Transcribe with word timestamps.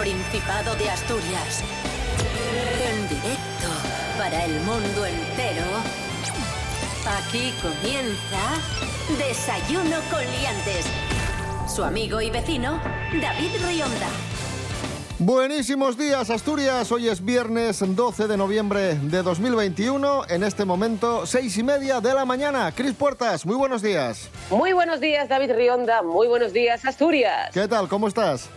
Principado 0.00 0.74
de 0.76 0.88
Asturias. 0.88 1.62
En 2.82 3.06
directo 3.06 3.68
para 4.16 4.46
el 4.46 4.58
mundo 4.60 5.04
entero. 5.04 5.66
Aquí 7.18 7.52
comienza 7.60 9.18
Desayuno 9.18 9.98
con 10.10 10.20
Liantes. 10.20 10.86
Su 11.68 11.84
amigo 11.84 12.22
y 12.22 12.30
vecino, 12.30 12.80
David 13.20 13.50
Rionda. 13.62 14.08
Buenísimos 15.18 15.98
días, 15.98 16.30
Asturias. 16.30 16.90
Hoy 16.90 17.10
es 17.10 17.22
viernes 17.22 17.84
12 17.86 18.26
de 18.26 18.38
noviembre 18.38 18.94
de 18.94 19.22
2021. 19.22 20.22
En 20.30 20.44
este 20.44 20.64
momento, 20.64 21.26
seis 21.26 21.58
y 21.58 21.62
media 21.62 22.00
de 22.00 22.14
la 22.14 22.24
mañana. 22.24 22.72
Cris 22.74 22.94
Puertas, 22.94 23.44
muy 23.44 23.56
buenos 23.56 23.82
días. 23.82 24.30
Muy 24.48 24.72
buenos 24.72 24.98
días, 24.98 25.28
David 25.28 25.52
Rionda. 25.52 26.02
Muy 26.02 26.26
buenos 26.26 26.54
días, 26.54 26.86
Asturias. 26.86 27.50
¿Qué 27.52 27.68
tal? 27.68 27.86
¿Cómo 27.86 28.08
estás? 28.08 28.48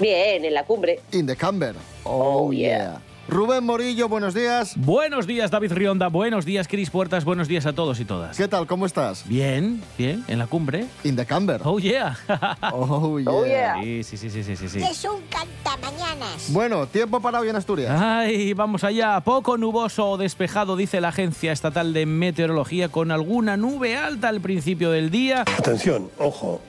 Bien, 0.00 0.44
en 0.44 0.54
la 0.54 0.64
cumbre. 0.64 1.00
In 1.12 1.26
the 1.26 1.36
camber. 1.36 1.74
Oh, 2.04 2.52
yeah. 2.52 3.00
Rubén 3.28 3.62
Morillo, 3.62 4.08
buenos 4.08 4.32
días. 4.32 4.72
Buenos 4.76 5.26
días, 5.26 5.50
David 5.50 5.72
Rionda. 5.72 6.08
Buenos 6.08 6.46
días, 6.46 6.66
Cris 6.66 6.88
Puertas. 6.88 7.26
Buenos 7.26 7.46
días 7.46 7.66
a 7.66 7.74
todos 7.74 8.00
y 8.00 8.06
todas. 8.06 8.38
¿Qué 8.38 8.48
tal? 8.48 8.66
¿Cómo 8.66 8.86
estás? 8.86 9.28
Bien, 9.28 9.82
bien, 9.98 10.24
en 10.28 10.38
la 10.38 10.46
cumbre. 10.46 10.86
In 11.04 11.14
the 11.14 11.26
camber. 11.26 11.60
Oh, 11.62 11.78
yeah. 11.78 12.16
Oh, 12.72 13.18
yeah. 13.18 13.30
Oh, 13.30 13.44
yeah. 13.44 13.74
Sí, 13.82 14.02
sí, 14.02 14.16
sí, 14.16 14.30
sí, 14.30 14.42
sí, 14.42 14.56
sí, 14.56 14.68
sí. 14.70 14.78
Es 14.82 15.04
un 15.04 15.20
cantamañanas. 15.28 16.50
Bueno, 16.52 16.86
tiempo 16.86 17.20
para 17.20 17.40
hoy 17.40 17.50
en 17.50 17.56
Asturias. 17.56 18.00
Ay, 18.00 18.54
vamos 18.54 18.82
allá. 18.82 19.20
Poco 19.20 19.58
nuboso 19.58 20.12
o 20.12 20.16
despejado, 20.16 20.76
dice 20.76 21.02
la 21.02 21.08
Agencia 21.08 21.52
Estatal 21.52 21.92
de 21.92 22.06
Meteorología, 22.06 22.88
con 22.88 23.10
alguna 23.10 23.58
nube 23.58 23.94
alta 23.94 24.28
al 24.30 24.40
principio 24.40 24.90
del 24.90 25.10
día, 25.10 25.42
Atención, 25.58 26.10
ojo, 26.18 26.62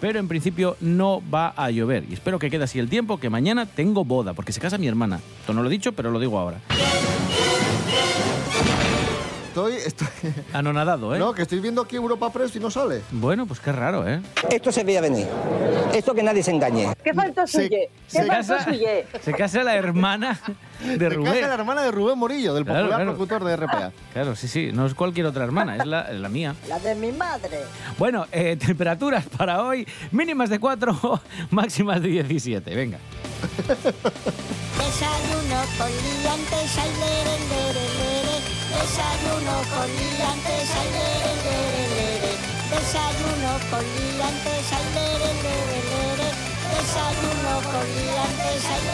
pero 0.00 0.18
en 0.18 0.28
principio 0.28 0.76
no 0.80 1.22
va 1.32 1.52
a 1.56 1.70
llover. 1.70 2.04
Y 2.08 2.14
espero 2.14 2.38
que 2.38 2.50
quede 2.50 2.64
así 2.64 2.78
el 2.78 2.88
tiempo, 2.88 3.18
que 3.18 3.30
mañana 3.30 3.66
tengo 3.66 4.04
boda, 4.04 4.34
porque 4.34 4.52
se 4.52 4.60
casa 4.60 4.78
mi 4.78 4.88
hermana. 4.88 5.20
Esto 5.40 5.52
no 5.52 5.62
lo 5.62 5.68
he 5.68 5.72
dicho, 5.72 5.92
pero 5.92 6.10
lo 6.10 6.18
digo 6.18 6.38
ahora. 6.38 6.60
Estoy, 9.56 9.72
estoy... 9.76 10.06
Anonadado, 10.52 11.14
¿eh? 11.14 11.18
No, 11.18 11.32
que 11.32 11.40
estoy 11.40 11.60
viendo 11.60 11.80
aquí 11.80 11.96
Europa 11.96 12.30
Press 12.30 12.54
y 12.56 12.60
no 12.60 12.70
sale. 12.70 13.00
Bueno, 13.10 13.46
pues 13.46 13.58
qué 13.58 13.72
raro, 13.72 14.06
¿eh? 14.06 14.20
Esto 14.50 14.70
se 14.70 14.84
veía 14.84 15.00
venir. 15.00 15.26
Esto 15.94 16.12
que 16.14 16.22
nadie 16.22 16.42
se 16.42 16.50
engañe. 16.50 16.92
¿Qué 17.02 17.14
faltó 17.14 17.46
Se- 17.46 17.62
suye? 17.62 17.88
se 18.06 18.20
¿Qué 18.20 18.26
faltó 18.26 18.52
casa, 18.54 18.64
suye? 18.70 19.06
se 19.22 19.32
casa 19.32 19.62
la 19.64 19.74
hermana 19.74 20.38
de 20.98 21.08
Rubén. 21.08 21.32
casa 21.32 21.48
la 21.48 21.54
hermana 21.54 21.80
de 21.84 21.90
Rubén 21.90 22.18
Morillo, 22.18 22.52
del 22.52 22.66
Claro, 22.66 22.80
popular 22.80 22.98
claro. 23.00 23.12
locutor 23.12 23.44
de 23.44 23.56
RPA. 23.56 23.92
Claro, 24.12 24.36
sí, 24.36 24.46
sí, 24.46 24.72
no 24.74 24.84
es 24.84 24.92
cualquier 24.92 25.24
otra 25.24 25.44
hermana, 25.44 25.76
es 25.78 25.86
la, 25.86 26.12
la 26.12 26.28
mía. 26.28 26.54
La 26.68 26.78
de 26.78 26.94
mi 26.94 27.10
madre. 27.12 27.60
Bueno, 27.96 28.26
eh, 28.32 28.56
temperaturas 28.60 29.24
para 29.24 29.62
hoy, 29.62 29.88
mínimas 30.10 30.50
de 30.50 30.58
4, 30.58 31.22
máximas 31.48 32.02
de 32.02 32.08
17. 32.08 32.74
Venga. 32.74 32.98
Desayuno 34.76 35.62
con 35.78 35.88
liantes, 35.88 36.76
lere. 36.76 37.15
Desayuno 38.86 39.56
con 39.74 39.88
liantes, 39.90 40.70
ay. 40.78 40.90
Desayuno 42.70 43.52
con 43.68 43.82
liantes, 43.82 44.66
ay. 44.72 44.86
Desayuno 46.70 47.54
con 47.72 47.86
liantes, 47.96 48.64
ay. 48.70 48.86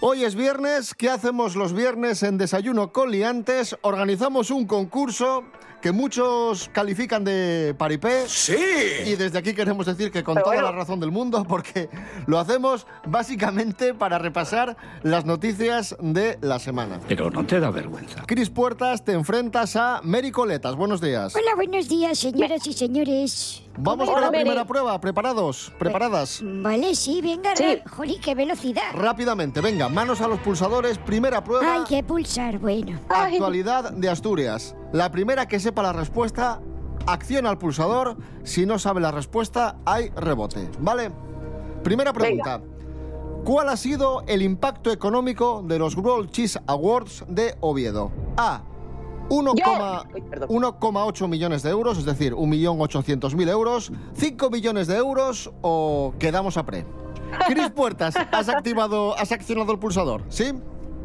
Hoy 0.00 0.24
es 0.24 0.34
viernes. 0.34 0.92
¿Qué 0.92 1.08
hacemos 1.08 1.56
los 1.56 1.72
viernes 1.72 2.22
en 2.22 2.36
Desayuno 2.36 2.92
con 2.92 3.10
Liantes? 3.10 3.74
Organizamos 3.80 4.50
un 4.50 4.66
concurso 4.66 5.44
que 5.84 5.92
muchos 5.92 6.70
califican 6.72 7.24
de 7.24 7.74
paripé. 7.76 8.26
¡Sí! 8.26 8.56
Y 9.04 9.16
desde 9.16 9.36
aquí 9.36 9.52
queremos 9.52 9.84
decir 9.84 10.10
que 10.10 10.24
con 10.24 10.32
Pero 10.32 10.44
toda 10.44 10.56
bueno. 10.56 10.70
la 10.70 10.78
razón 10.78 10.98
del 10.98 11.10
mundo, 11.10 11.44
porque 11.48 11.90
lo 12.26 12.38
hacemos 12.38 12.86
básicamente 13.06 13.92
para 13.92 14.16
repasar 14.16 14.78
las 15.02 15.26
noticias 15.26 15.94
de 16.00 16.38
la 16.40 16.58
semana. 16.58 17.00
Pero 17.06 17.30
no 17.30 17.44
te 17.44 17.60
da 17.60 17.68
vergüenza. 17.68 18.22
Cris 18.26 18.48
Puertas, 18.48 19.04
te 19.04 19.12
enfrentas 19.12 19.76
a 19.76 20.00
Mary 20.02 20.30
Coletas. 20.30 20.74
Buenos 20.74 21.02
días. 21.02 21.34
Hola, 21.36 21.54
buenos 21.54 21.86
días, 21.86 22.18
señoras 22.18 22.66
y 22.66 22.72
señores. 22.72 23.62
Vamos 23.78 24.08
con 24.08 24.20
la 24.20 24.30
primera 24.30 24.64
prueba. 24.64 25.00
¿Preparados? 25.00 25.72
¿Preparadas? 25.78 26.40
Vale, 26.42 26.94
sí, 26.94 27.20
venga. 27.20 27.54
Sí. 27.56 27.80
qué 28.22 28.34
velocidad. 28.34 28.82
Rápidamente, 28.94 29.60
venga, 29.60 29.88
manos 29.88 30.20
a 30.20 30.28
los 30.28 30.38
pulsadores. 30.40 30.98
Primera 30.98 31.42
prueba. 31.42 31.74
Hay 31.74 31.84
que 31.84 32.02
pulsar, 32.02 32.58
bueno. 32.58 32.98
Actualidad 33.08 33.92
de 33.92 34.08
Asturias. 34.08 34.76
La 34.92 35.10
primera 35.10 35.46
que 35.46 35.58
sepa 35.58 35.82
la 35.82 35.92
respuesta, 35.92 36.60
acciona 37.06 37.50
al 37.50 37.58
pulsador. 37.58 38.16
Si 38.44 38.66
no 38.66 38.78
sabe 38.78 39.00
la 39.00 39.10
respuesta, 39.10 39.76
hay 39.84 40.10
rebote. 40.10 40.70
¿Vale? 40.78 41.10
Primera 41.82 42.12
pregunta. 42.12 42.60
¿Cuál 43.44 43.68
ha 43.68 43.76
sido 43.76 44.22
el 44.26 44.40
impacto 44.40 44.90
económico 44.90 45.62
de 45.66 45.78
los 45.78 45.96
World 45.96 46.30
Cheese 46.30 46.58
Awards 46.66 47.24
de 47.28 47.54
Oviedo? 47.60 48.10
A. 48.38 48.62
1,8 49.28 49.54
Yo. 49.56 50.14
Uy, 50.14 50.20
perdón. 50.22 50.48
1,8 50.48 51.28
millones 51.28 51.62
de 51.62 51.70
euros, 51.70 51.98
es 51.98 52.04
decir, 52.04 52.34
1.800.000 52.34 53.48
euros, 53.48 53.92
5 54.14 54.50
millones 54.50 54.86
de 54.86 54.96
euros 54.96 55.50
o 55.62 56.14
quedamos 56.18 56.56
a 56.56 56.64
pre. 56.64 56.84
Cris 57.46 57.70
Puertas, 57.70 58.14
¿has 58.32 58.48
activado, 58.48 59.16
has 59.16 59.32
accionado 59.32 59.72
el 59.72 59.78
pulsador? 59.78 60.22
¿Sí? 60.28 60.52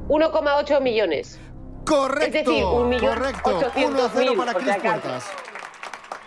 1,8 0.07 0.81
millones. 0.81 1.39
Correcto, 1.85 2.25
Es 2.25 2.45
decir, 2.45 2.63
un 2.63 2.89
millón 2.89 3.15
correcto. 3.15 3.59
1 3.75 4.03
a 4.03 4.09
0 4.13 4.33
800.000, 4.33 4.37
para 4.37 4.53
Cris. 4.53 4.75
Puertas. 4.75 5.25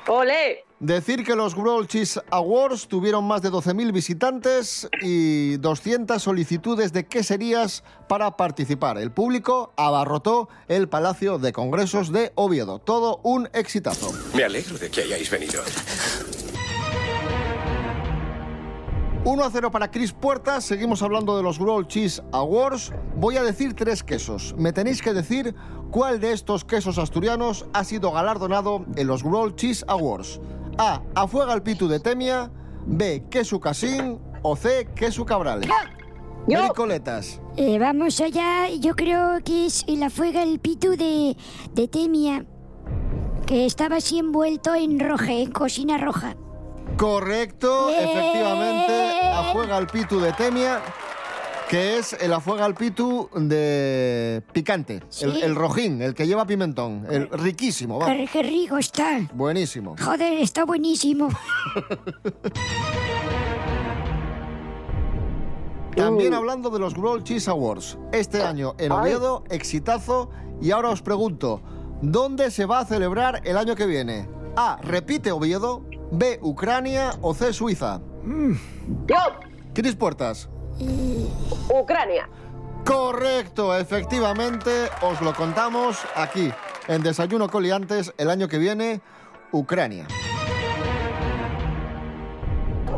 ¡Ole! 0.09 0.65
Decir 0.83 1.23
que 1.23 1.37
los 1.37 1.55
World 1.55 1.87
Cheese 1.87 2.21
Awards 2.33 2.89
tuvieron 2.89 3.25
más 3.25 3.41
de 3.41 3.53
12.000 3.53 3.93
visitantes 3.93 4.89
y 5.01 5.57
200 5.59 6.21
solicitudes 6.21 6.93
de 6.93 7.07
queserías 7.07 7.85
para 8.09 8.37
participar. 8.37 8.99
El 8.99 9.13
público 9.13 9.73
abarrotó 9.77 10.49
el 10.67 10.89
Palacio 10.89 11.39
de 11.39 11.53
Congresos 11.53 12.11
de 12.11 12.33
Oviedo. 12.35 12.81
Todo 12.81 13.21
un 13.23 13.49
exitazo. 13.53 14.11
Me 14.35 14.43
alegro 14.43 14.77
de 14.77 14.91
que 14.91 15.03
hayáis 15.03 15.31
venido. 15.31 15.63
1 19.25 19.45
a 19.45 19.51
0 19.53 19.71
para 19.71 19.89
Cris 19.89 20.13
Puertas. 20.13 20.65
Seguimos 20.65 21.01
hablando 21.01 21.37
de 21.37 21.45
los 21.45 21.61
World 21.61 21.87
Cheese 21.87 22.25
Awards. 22.33 22.93
Voy 23.15 23.37
a 23.37 23.45
decir 23.45 23.75
tres 23.75 24.03
quesos. 24.03 24.53
Me 24.59 24.73
tenéis 24.73 25.01
que 25.01 25.13
decir 25.13 25.55
cuál 25.93 26.19
de 26.19 26.33
estos 26.33 26.65
quesos 26.65 26.99
asturianos 26.99 27.67
ha 27.73 27.85
sido 27.85 28.11
galardonado 28.11 28.85
en 28.97 29.07
los 29.07 29.23
World 29.23 29.55
Cheese 29.55 29.85
Awards. 29.87 30.41
A. 30.79 31.03
Afuega 31.15 31.53
el 31.55 31.63
pitu 31.63 31.89
de 31.89 32.01
Temia. 32.01 32.51
B. 32.87 33.25
Queso 33.31 33.61
Casín. 33.61 34.19
O 34.43 34.57
C. 34.57 34.89
Queso 34.95 35.25
Cabrales. 35.25 35.69
Yo. 36.49 36.59
Pericoletas. 36.59 37.41
Eh, 37.57 37.79
vamos 37.79 38.21
allá, 38.21 38.69
yo 38.71 38.97
creo 38.97 39.39
que 39.45 39.67
es 39.67 39.85
la 39.87 40.11
fuega 40.11 40.43
el 40.43 40.59
pitu 40.59 40.97
de, 40.97 41.37
de 41.73 41.87
Temia, 41.87 42.45
que 43.47 43.65
estaba 43.67 43.97
así 43.97 44.19
envuelto 44.19 44.75
en 44.75 44.99
roja, 44.99 45.33
en 45.33 45.53
cocina 45.53 45.99
roja. 45.99 46.35
Correcto, 46.97 47.89
Bien. 47.89 48.09
efectivamente. 48.09 49.21
Afuega 49.35 49.79
el 49.79 49.87
pitu 49.87 50.19
de 50.19 50.33
Temia. 50.33 50.81
Que 51.73 51.97
es 51.97 52.13
el 52.13 52.33
afuega 52.35 52.67
al 52.67 52.75
pitu 52.75 53.31
de 53.35 54.43
picante. 54.53 55.03
Sí. 55.09 55.25
El, 55.25 55.43
el 55.43 55.55
rojín, 55.55 56.03
el 56.03 56.13
que 56.13 56.27
lleva 56.27 56.47
pimentón. 56.47 57.07
El 57.09 57.31
riquísimo, 57.31 57.99
vamos. 57.99 58.29
Qué, 58.31 58.43
rico 58.43 58.77
está. 58.77 59.21
Buenísimo. 59.33 59.97
Joder, 59.99 60.35
está 60.35 60.67
buenísimo. 60.67 61.31
También 65.97 66.35
hablando 66.35 66.69
de 66.69 66.79
los 66.79 66.95
World 66.95 67.25
Cheese 67.25 67.49
Awards. 67.49 67.97
Este 68.13 68.43
año 68.43 68.75
en. 68.77 68.93
Oviedo, 68.93 69.45
exitazo. 69.49 70.29
Y 70.61 70.73
ahora 70.73 70.91
os 70.91 71.01
pregunto, 71.01 71.63
¿dónde 72.03 72.51
se 72.51 72.67
va 72.67 72.81
a 72.81 72.85
celebrar 72.85 73.41
el 73.45 73.57
año 73.57 73.77
que 73.77 73.87
viene? 73.87 74.29
A. 74.57 74.79
Repite 74.83 75.33
Oviedo. 75.33 75.87
B. 76.11 76.39
Ucrania. 76.43 77.13
O 77.23 77.33
C. 77.33 77.55
Suiza. 77.55 78.03
Yo. 79.07 79.17
Cris 79.73 79.97
Puertas. 79.97 80.51
Ucrania. 81.69 82.29
Correcto, 82.85 83.77
efectivamente, 83.77 84.89
os 85.03 85.21
lo 85.21 85.35
contamos 85.35 85.99
aquí, 86.17 86.51
en 86.89 87.03
Desayuno 87.03 87.49
Coliantes, 87.49 88.13
el 88.19 88.29
año 88.29 88.49
que 88.49 88.59
viene, 88.59 89.01
Ucrania. 89.53 90.07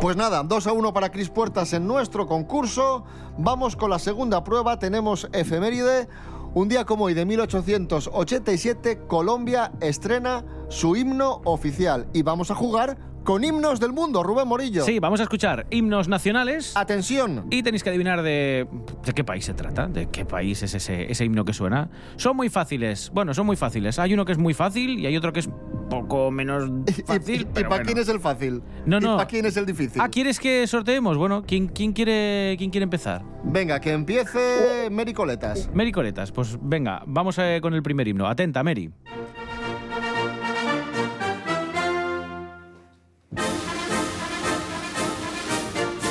Pues 0.01 0.17
nada, 0.17 0.43
2 0.43 0.67
a 0.67 0.73
1 0.73 0.93
para 0.93 1.11
Cris 1.11 1.31
Puertas 1.31 1.73
en 1.73 1.87
nuestro 1.87 2.27
concurso. 2.27 3.05
Vamos 3.39 3.75
con 3.75 3.91
la 3.91 3.99
segunda 3.99 4.45
prueba, 4.45 4.79
tenemos 4.79 5.29
efeméride. 5.33 6.09
Un 6.55 6.69
día 6.69 6.85
como 6.85 7.05
hoy 7.07 7.15
de 7.15 7.25
1887, 7.25 9.07
Colombia 9.07 9.73
estrena 9.81 10.45
su 10.69 10.95
himno 10.95 11.41
oficial 11.45 12.07
y 12.13 12.23
vamos 12.23 12.51
a 12.51 12.55
jugar 12.55 12.97
con 13.25 13.43
himnos 13.43 13.81
del 13.81 13.93
mundo, 13.93 14.23
Rubén 14.23 14.47
Morillo. 14.47 14.85
Sí, 14.85 15.01
vamos 15.01 15.19
a 15.21 15.25
escuchar 15.25 15.67
himnos 15.71 16.09
nacionales. 16.09 16.77
Atención. 16.77 17.47
Y 17.51 17.63
tenéis 17.63 17.83
que 17.83 17.91
adivinar 17.91 18.23
de, 18.23 18.69
de 19.05 19.13
qué 19.13 19.25
país 19.25 19.45
se 19.47 19.55
trata, 19.55 19.87
de 19.89 20.07
qué 20.11 20.25
país 20.25 20.63
es 20.63 20.75
ese, 20.75 21.11
ese 21.11 21.25
himno 21.25 21.45
que 21.45 21.53
suena. 21.53 21.89
Son 22.17 22.37
muy 22.37 22.51
fáciles, 22.51 23.11
bueno, 23.13 23.35
son 23.35 23.47
muy 23.47 23.57
fáciles. 23.57 23.99
Hay 23.99 24.15
uno 24.15 24.25
que 24.25 24.33
es 24.33 24.39
muy 24.39 24.55
fácil 24.55 25.01
y 25.01 25.07
hay 25.07 25.17
otro 25.17 25.33
que 25.33 25.41
es 25.41 25.49
poco 25.89 26.31
menos 26.31 26.71
fácil. 27.07 27.43
¿Y, 27.43 27.45
pero 27.47 27.69
para 27.69 27.83
bueno. 27.83 27.85
quién 27.87 27.99
es 27.99 28.09
el 28.09 28.21
fácil? 28.21 28.63
No, 28.87 29.01
no. 29.01 29.15
¿Y 29.15 29.17
para 29.17 29.29
quién 29.29 29.47
es 29.47 29.57
el 29.57 29.67
difícil? 29.67 30.01
Ah, 30.01 30.09
¿quieres 30.09 30.39
que 30.39 30.67
sorteemos? 30.67 31.17
Bueno, 31.17 31.45
¿quién, 31.47 31.69
quién, 31.69 31.93
quiere, 31.93 32.55
quién 32.59 32.71
quiere 32.71 32.85
empezar? 32.85 33.23
Venga, 33.43 33.81
que 33.81 33.93
empiece 33.93 34.89
Mary 34.91 35.13
Coletas. 35.13 35.71
Mary 35.73 35.93
Coletas, 35.93 36.31
pues 36.31 36.59
venga, 36.61 37.03
vamos 37.07 37.39
eh, 37.39 37.59
con 37.63 37.75
el 37.75 37.83
primer 37.83 38.07
himno. 38.07 38.27
Atenta, 38.27 38.63
Mary. 38.63 38.91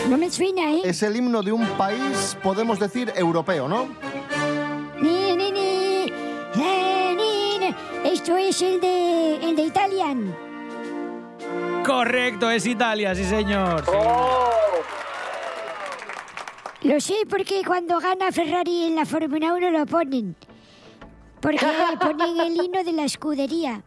No 0.09 0.17
me 0.17 0.29
suena, 0.29 0.71
¿eh? 0.73 0.81
Es 0.83 1.01
el 1.03 1.15
himno 1.15 1.41
de 1.41 1.51
un 1.51 1.65
país, 1.77 2.37
podemos 2.43 2.79
decir, 2.79 3.11
europeo, 3.15 3.67
¿no? 3.67 3.87
Ni, 5.01 5.35
ni, 5.35 5.51
ni. 5.51 6.11
Eh, 6.55 7.15
ni, 7.15 7.59
ni. 7.59 7.75
Esto 8.11 8.35
es 8.37 8.61
el 8.61 8.81
de, 8.81 9.35
el 9.49 9.55
de 9.55 9.63
Italian. 9.63 10.35
Correcto, 11.85 12.49
es 12.49 12.65
Italia, 12.65 13.15
sí 13.15 13.23
señor. 13.23 13.83
sí. 13.85 13.91
Lo 16.87 16.99
sé 16.99 17.15
porque 17.29 17.61
cuando 17.65 17.97
gana 17.99 18.29
Ferrari 18.31 18.83
en 18.83 18.95
la 18.95 19.05
Fórmula 19.05 19.53
1 19.53 19.71
lo 19.71 19.85
ponen. 19.85 20.35
Porque 21.39 21.65
ponen 21.99 22.39
el 22.41 22.55
himno 22.61 22.83
de 22.83 22.91
la 22.91 23.05
escudería. 23.05 23.81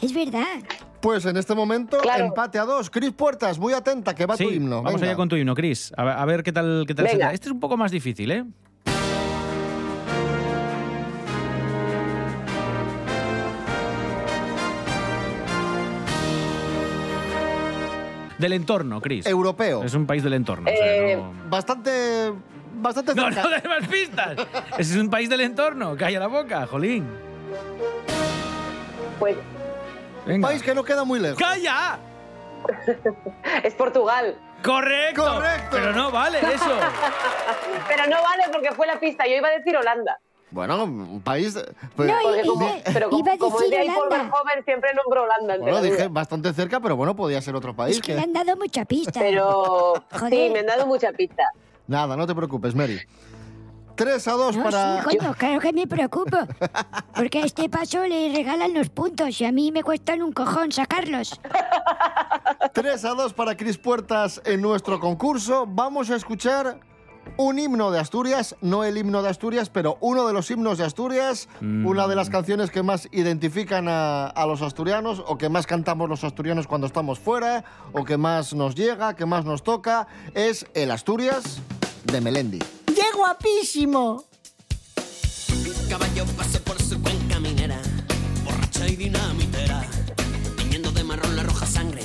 Es 0.00 0.12
verdad. 0.12 0.62
Pues 1.04 1.26
en 1.26 1.36
este 1.36 1.54
momento, 1.54 1.98
Claro. 1.98 2.24
empate 2.24 2.58
a 2.58 2.64
dos. 2.64 2.88
Cris 2.88 3.12
Puertas, 3.12 3.58
muy 3.58 3.74
atenta, 3.74 4.14
que 4.14 4.24
va 4.24 4.38
Sí, 4.38 4.44
tu 4.46 4.50
himno. 4.50 4.82
vamos 4.82 5.02
allá 5.02 5.14
con 5.16 5.28
tu 5.28 5.36
himno, 5.36 5.54
Chris. 5.54 5.92
A 5.98 6.02
ver, 6.02 6.16
a 6.16 6.24
ver 6.24 6.42
qué 6.42 6.50
tal, 6.50 6.84
qué 6.86 6.94
tal 6.94 7.06
se 7.06 7.12
Venga. 7.12 7.26
da. 7.26 7.32
Este 7.34 7.48
es 7.48 7.52
un 7.52 7.60
poco 7.60 7.76
más 7.76 7.90
difícil, 7.90 8.30
¿eh? 8.30 8.42
Del 18.38 18.52
entorno, 18.52 19.00
Chris. 19.00 19.26
Europeo. 19.26 19.84
Es 19.84 19.94
un 19.94 20.06
país 20.06 20.22
del 20.24 20.34
entorno. 20.34 20.68
o 20.70 20.74
sea, 20.76 20.96
Eh, 20.96 21.16
no... 21.16 21.32
Bastante. 21.48 22.32
Bastante 22.76 23.14
No, 23.14 23.24
cerca. 23.30 23.42
no 23.44 23.50
de 23.50 23.68
más 23.68 23.88
pistas. 23.88 24.36
Ese 24.76 24.94
es 24.94 25.00
un 25.00 25.08
país 25.08 25.30
del 25.30 25.40
entorno. 25.40 25.96
Calla 25.96 26.18
la 26.18 26.26
boca, 26.26 26.66
jolín. 26.66 27.06
Pues 29.18 29.36
Venga. 30.26 30.48
País 30.48 30.62
que 30.62 30.74
no 30.74 30.82
queda 30.84 31.04
muy 31.04 31.20
lejos. 31.20 31.38
¡Calla! 31.38 31.98
es 33.62 33.74
Portugal. 33.74 34.36
¡Correcto! 34.62 35.22
Correcto. 35.24 35.68
Pero 35.72 35.92
no 35.92 36.10
vale 36.10 36.38
eso. 36.38 36.70
Pero 37.88 38.06
no 38.06 38.22
vale 38.22 38.44
porque 38.52 38.72
fue 38.72 38.86
la 38.86 38.98
pista. 38.98 39.26
Yo 39.26 39.34
iba 39.36 39.48
a 39.48 39.52
decir 39.52 39.76
Holanda. 39.76 40.18
Bueno, 40.50 40.84
un 40.84 41.20
país. 41.20 41.58
pues, 41.96 42.08
No, 42.08 42.16
Porque 42.22 42.42
y- 42.42 42.46
como, 42.46 42.64
iba- 42.66 42.76
pero 42.92 43.10
como, 43.10 43.18
iba 43.24 43.32
a 43.34 43.38
como 43.38 43.58
decir 43.58 43.70
de 43.74 43.78
ahí 43.80 43.88
Paul 43.88 44.06
Holanda. 44.06 44.24
Verhoeven, 44.24 44.64
siempre 44.64 44.90
nombro 44.94 45.22
Holanda. 45.24 45.56
bueno, 45.58 45.82
dije 45.82 45.96
vida. 45.96 46.08
bastante 46.08 46.52
cerca, 46.54 46.78
pero 46.80 46.94
bueno, 46.96 47.16
podía 47.16 47.42
ser 47.42 47.56
otro 47.56 47.74
país. 47.74 47.96
Es 47.96 48.02
que 48.02 48.12
que- 48.12 48.14
le 48.16 48.22
han 48.22 48.32
dado 48.32 48.56
mucha 48.56 48.84
pista. 48.84 49.18
Pero 49.20 49.94
Joder. 50.12 50.30
sí, 50.30 50.50
me 50.52 50.60
han 50.60 50.66
dado 50.66 50.86
mucha 50.86 51.10
pista. 51.12 51.42
Nada, 51.88 52.16
no 52.16 52.26
te 52.26 52.34
preocupes, 52.34 52.74
Mary. 52.74 53.00
3 53.96 54.28
a 54.28 54.32
2 54.32 54.56
No, 54.56 54.62
para. 54.64 55.02
sí, 55.02 55.04
coño, 55.18 55.34
claro 55.34 55.60
que 55.60 55.72
me 55.72 55.86
preocupo. 55.86 56.36
Porque 57.14 57.38
a 57.42 57.44
este 57.44 57.68
paso 57.68 58.04
le 58.06 58.32
regalan 58.34 58.74
los 58.74 58.88
puntos 58.90 59.40
y 59.40 59.44
a 59.44 59.52
mí 59.52 59.70
me 59.72 59.82
cuestan 59.82 60.22
un 60.22 60.32
cojón 60.32 60.72
sacarlos. 60.72 61.40
3 62.72 63.04
a 63.04 63.10
2 63.10 63.34
para 63.34 63.56
Cris 63.56 63.78
Puertas 63.78 64.40
en 64.44 64.60
nuestro 64.62 64.98
concurso. 65.00 65.64
Vamos 65.68 66.10
a 66.10 66.16
escuchar 66.16 66.80
un 67.36 67.58
himno 67.58 67.90
de 67.90 67.98
Asturias, 67.98 68.54
no 68.60 68.84
el 68.84 68.98
himno 68.98 69.22
de 69.22 69.30
Asturias, 69.30 69.70
pero 69.70 69.96
uno 70.00 70.26
de 70.26 70.32
los 70.34 70.50
himnos 70.50 70.76
de 70.78 70.84
Asturias, 70.84 71.48
una 71.60 72.06
de 72.06 72.14
las 72.16 72.28
canciones 72.30 72.70
que 72.70 72.82
más 72.82 73.08
identifican 73.12 73.88
a, 73.88 74.26
a 74.26 74.46
los 74.46 74.60
asturianos 74.60 75.22
o 75.26 75.38
que 75.38 75.48
más 75.48 75.66
cantamos 75.66 76.08
los 76.08 76.22
asturianos 76.22 76.66
cuando 76.66 76.86
estamos 76.86 77.18
fuera 77.18 77.64
o 77.92 78.04
que 78.04 78.18
más 78.18 78.52
nos 78.54 78.74
llega, 78.74 79.14
que 79.14 79.24
más 79.24 79.44
nos 79.46 79.62
toca, 79.62 80.06
es 80.34 80.66
el 80.74 80.90
Asturias 80.90 81.60
de 82.04 82.20
Melendi. 82.20 82.58
¡Qué 83.14 83.18
guapísimo! 83.20 84.24
Caballo 85.88 86.26
pasó 86.36 86.58
por 86.62 86.82
su 86.82 87.00
cuenca 87.00 87.38
minera, 87.38 87.80
borracha 88.44 88.88
y 88.88 88.96
dinamitera, 88.96 89.86
tiñendo 90.56 90.90
de 90.90 91.04
marrón 91.04 91.36
la 91.36 91.44
roja 91.44 91.64
sangre 91.64 92.02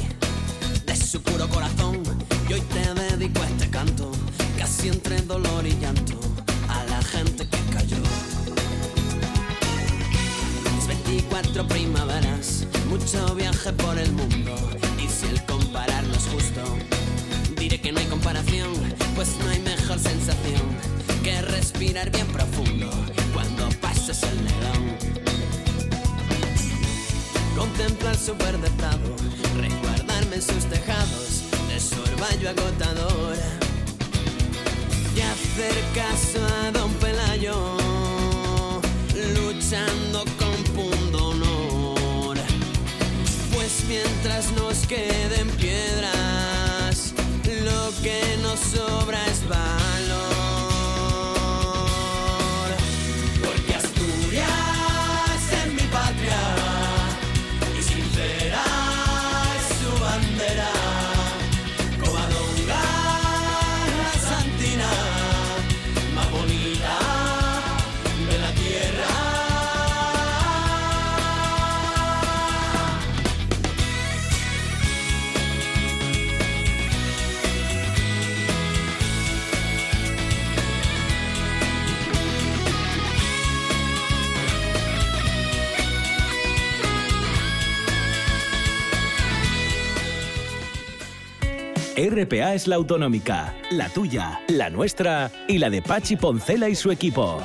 de 0.86 0.96
su 0.96 1.20
puro 1.24 1.50
corazón. 1.50 2.04
Y 2.48 2.54
hoy 2.54 2.62
te 2.62 2.94
dedico 2.94 3.42
a 3.42 3.48
este 3.48 3.72
canto, 3.72 4.12
casi 4.60 4.90
entre 4.90 5.20
dolor 5.24 5.66
y 5.66 5.76
llanto, 5.80 6.20
a 6.68 6.84
la 6.84 7.02
gente 7.02 7.48
que 7.50 7.60
cayó. 7.74 7.98
Mis 10.76 10.88
24 10.88 11.68
primaveras, 11.68 12.68
mucho 12.88 13.34
viaje 13.34 13.74
por 13.74 13.98
el 13.98 14.12
mundo, 14.12 14.56
y 15.04 15.08
si 15.08 15.26
el 15.26 15.44
compararlo 15.46 16.14
es 16.14 16.28
justo, 16.28 16.62
diré 17.58 17.82
que 17.82 17.92
no 17.92 18.00
hay 18.00 18.06
comparación, 18.06 18.70
pues 19.16 19.30
no 19.44 19.50
hay 19.50 19.60
mejor 19.60 19.98
sensación 19.98 20.99
que 21.24 21.42
respirar 21.42 22.10
bien 22.12 22.28
profundo 22.28 22.90
cuando 23.34 23.70
pases 23.82 24.22
el 24.24 24.44
negón. 24.44 24.98
Contemplar 27.56 28.16
su 28.16 28.36
verde 28.36 28.70
prado, 28.78 29.16
resguardarme 29.58 30.36
en 30.36 30.42
sus 30.42 30.66
tejados 30.66 31.44
de 31.68 31.80
su 31.80 32.02
orvallo 32.02 32.50
agotador 32.50 33.36
y 35.16 35.22
hacer 35.22 35.76
caso 35.94 36.40
a 36.64 36.72
don 36.72 36.94
Pelayo, 36.96 37.78
luchando 39.36 40.24
con 40.38 40.64
pundonor. 40.76 42.38
Pues 43.54 43.84
mientras 43.88 44.52
nos 44.54 44.88
queden 44.88 45.50
piedras, 45.58 47.14
lo 47.66 47.92
que 48.02 48.38
nos 48.42 48.60
sobra 48.60 49.20
es 49.28 49.48
valor. 49.48 49.79
RPA 92.20 92.54
es 92.54 92.68
la 92.68 92.76
autonómica, 92.76 93.56
la 93.72 93.88
tuya, 93.90 94.42
la 94.50 94.70
nuestra 94.70 95.32
y 95.48 95.58
la 95.58 95.70
de 95.70 95.82
Pachi 95.82 96.18
Poncela 96.18 96.68
y 96.68 96.76
su 96.76 96.92
equipo. 96.92 97.42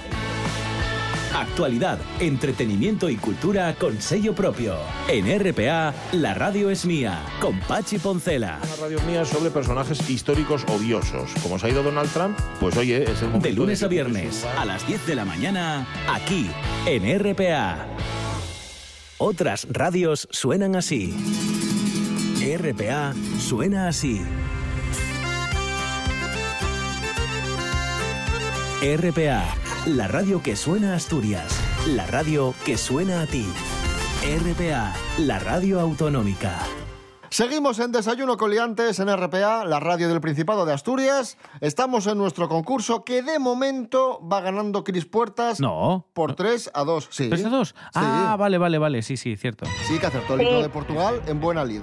Actualidad, 1.33 1.99
entretenimiento 2.19 3.09
y 3.09 3.17
cultura 3.17 3.75
con 3.75 4.01
sello 4.01 4.35
propio. 4.35 4.77
En 5.09 5.27
RPA, 5.39 5.95
la 6.13 6.35
radio 6.35 6.71
es 6.71 6.87
mía, 6.87 7.21
con 7.41 7.61
Pachi 7.61 7.99
Poncela. 7.99 8.59
Una 8.63 8.77
radio 8.77 9.01
mía 9.03 9.25
sobre 9.25 9.51
personajes 9.51 10.09
históricos 10.11 10.65
odiosos. 10.65 11.31
Como 11.43 11.59
se 11.59 11.67
ha 11.67 11.71
ido 11.71 11.83
Donald 11.83 12.11
Trump, 12.13 12.37
pues 12.59 12.77
oye, 12.77 13.05
es 13.05 13.23
el 13.23 13.29
momento 13.29 13.47
De 13.47 13.55
lunes 13.55 13.83
a 13.83 13.89
viernes, 13.89 14.45
a 14.59 14.65
las 14.65 14.87
10 14.87 15.07
de 15.07 15.15
la 15.15 15.25
mañana, 15.25 15.87
aquí, 16.13 16.51
en 16.87 17.19
RPA. 17.19 17.87
Otras 19.19 19.69
radios 19.71 20.27
suenan 20.31 20.75
así. 20.75 21.15
RPA 22.59 23.15
suena 23.39 23.89
así. 23.89 24.21
RPA, 28.85 29.43
la 29.87 30.09
radio 30.09 30.43
que 30.43 30.57
suena 30.57 30.93
a 30.93 30.97
Asturias, 30.97 31.59
la 31.87 32.05
radio 32.07 32.53
que 32.67 32.77
suena 32.77 33.23
a 33.23 33.27
ti. 33.27 33.47
RPA, 34.23 34.93
la 35.21 35.39
radio 35.39 35.81
autonómica. 35.81 36.53
Seguimos 37.31 37.79
en 37.79 37.93
Desayuno 37.93 38.37
Coliantes 38.37 38.99
en 39.01 39.09
RPA, 39.09 39.65
la 39.65 39.81
radio 39.81 40.09
del 40.09 40.21
Principado 40.21 40.67
de 40.67 40.75
Asturias. 40.75 41.39
Estamos 41.63 42.07
en 42.07 42.19
nuestro 42.19 42.47
concurso 42.51 43.05
que 43.05 43.23
de 43.23 43.39
momento 43.39 44.21
va 44.31 44.43
ganando 44.43 44.85
Cris 44.85 45.07
Puertas 45.07 45.61
No. 45.61 46.07
por 46.13 46.35
3 46.37 46.71
a 46.75 46.85
2. 46.85 47.09
Sí. 47.11 47.31
¿3 47.31 47.47
a 47.47 47.49
2? 47.49 47.75
Ah, 47.95 48.37
vale, 48.39 48.59
vale, 48.59 48.77
vale. 48.77 49.01
Sí, 49.01 49.17
sí, 49.17 49.35
cierto. 49.37 49.65
Sí, 49.89 49.99
que 49.99 50.07
acertó 50.07 50.35
el 50.35 50.43
himno 50.43 50.61
de 50.61 50.69
Portugal 50.69 51.23
en 51.27 51.41
buena 51.41 51.65
lid. 51.65 51.81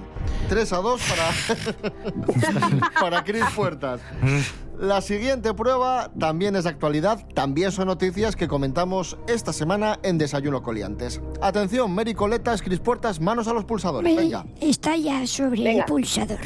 3 0.48 0.72
a 0.72 0.76
2 0.76 1.00
para, 1.02 2.90
para 3.00 3.24
Cris 3.24 3.44
Puertas. 3.56 4.00
La 4.82 5.00
siguiente 5.00 5.54
prueba 5.54 6.10
también 6.18 6.56
es 6.56 6.64
de 6.64 6.70
actualidad, 6.70 7.24
también 7.34 7.70
son 7.70 7.86
noticias 7.86 8.34
que 8.34 8.48
comentamos 8.48 9.16
esta 9.28 9.52
semana 9.52 10.00
en 10.02 10.18
Desayuno 10.18 10.60
Coliantes. 10.64 11.20
Atención, 11.40 11.94
Mary 11.94 12.14
Coletas, 12.14 12.62
Cris 12.62 12.80
Puertas, 12.80 13.20
manos 13.20 13.46
a 13.46 13.52
los 13.52 13.64
pulsadores. 13.64 14.12
Me- 14.12 14.20
Venga. 14.20 14.44
Está 14.60 14.96
ya 14.96 15.24
sobre 15.28 15.62
Venga. 15.62 15.84
el 15.84 15.84
pulsador. 15.84 16.40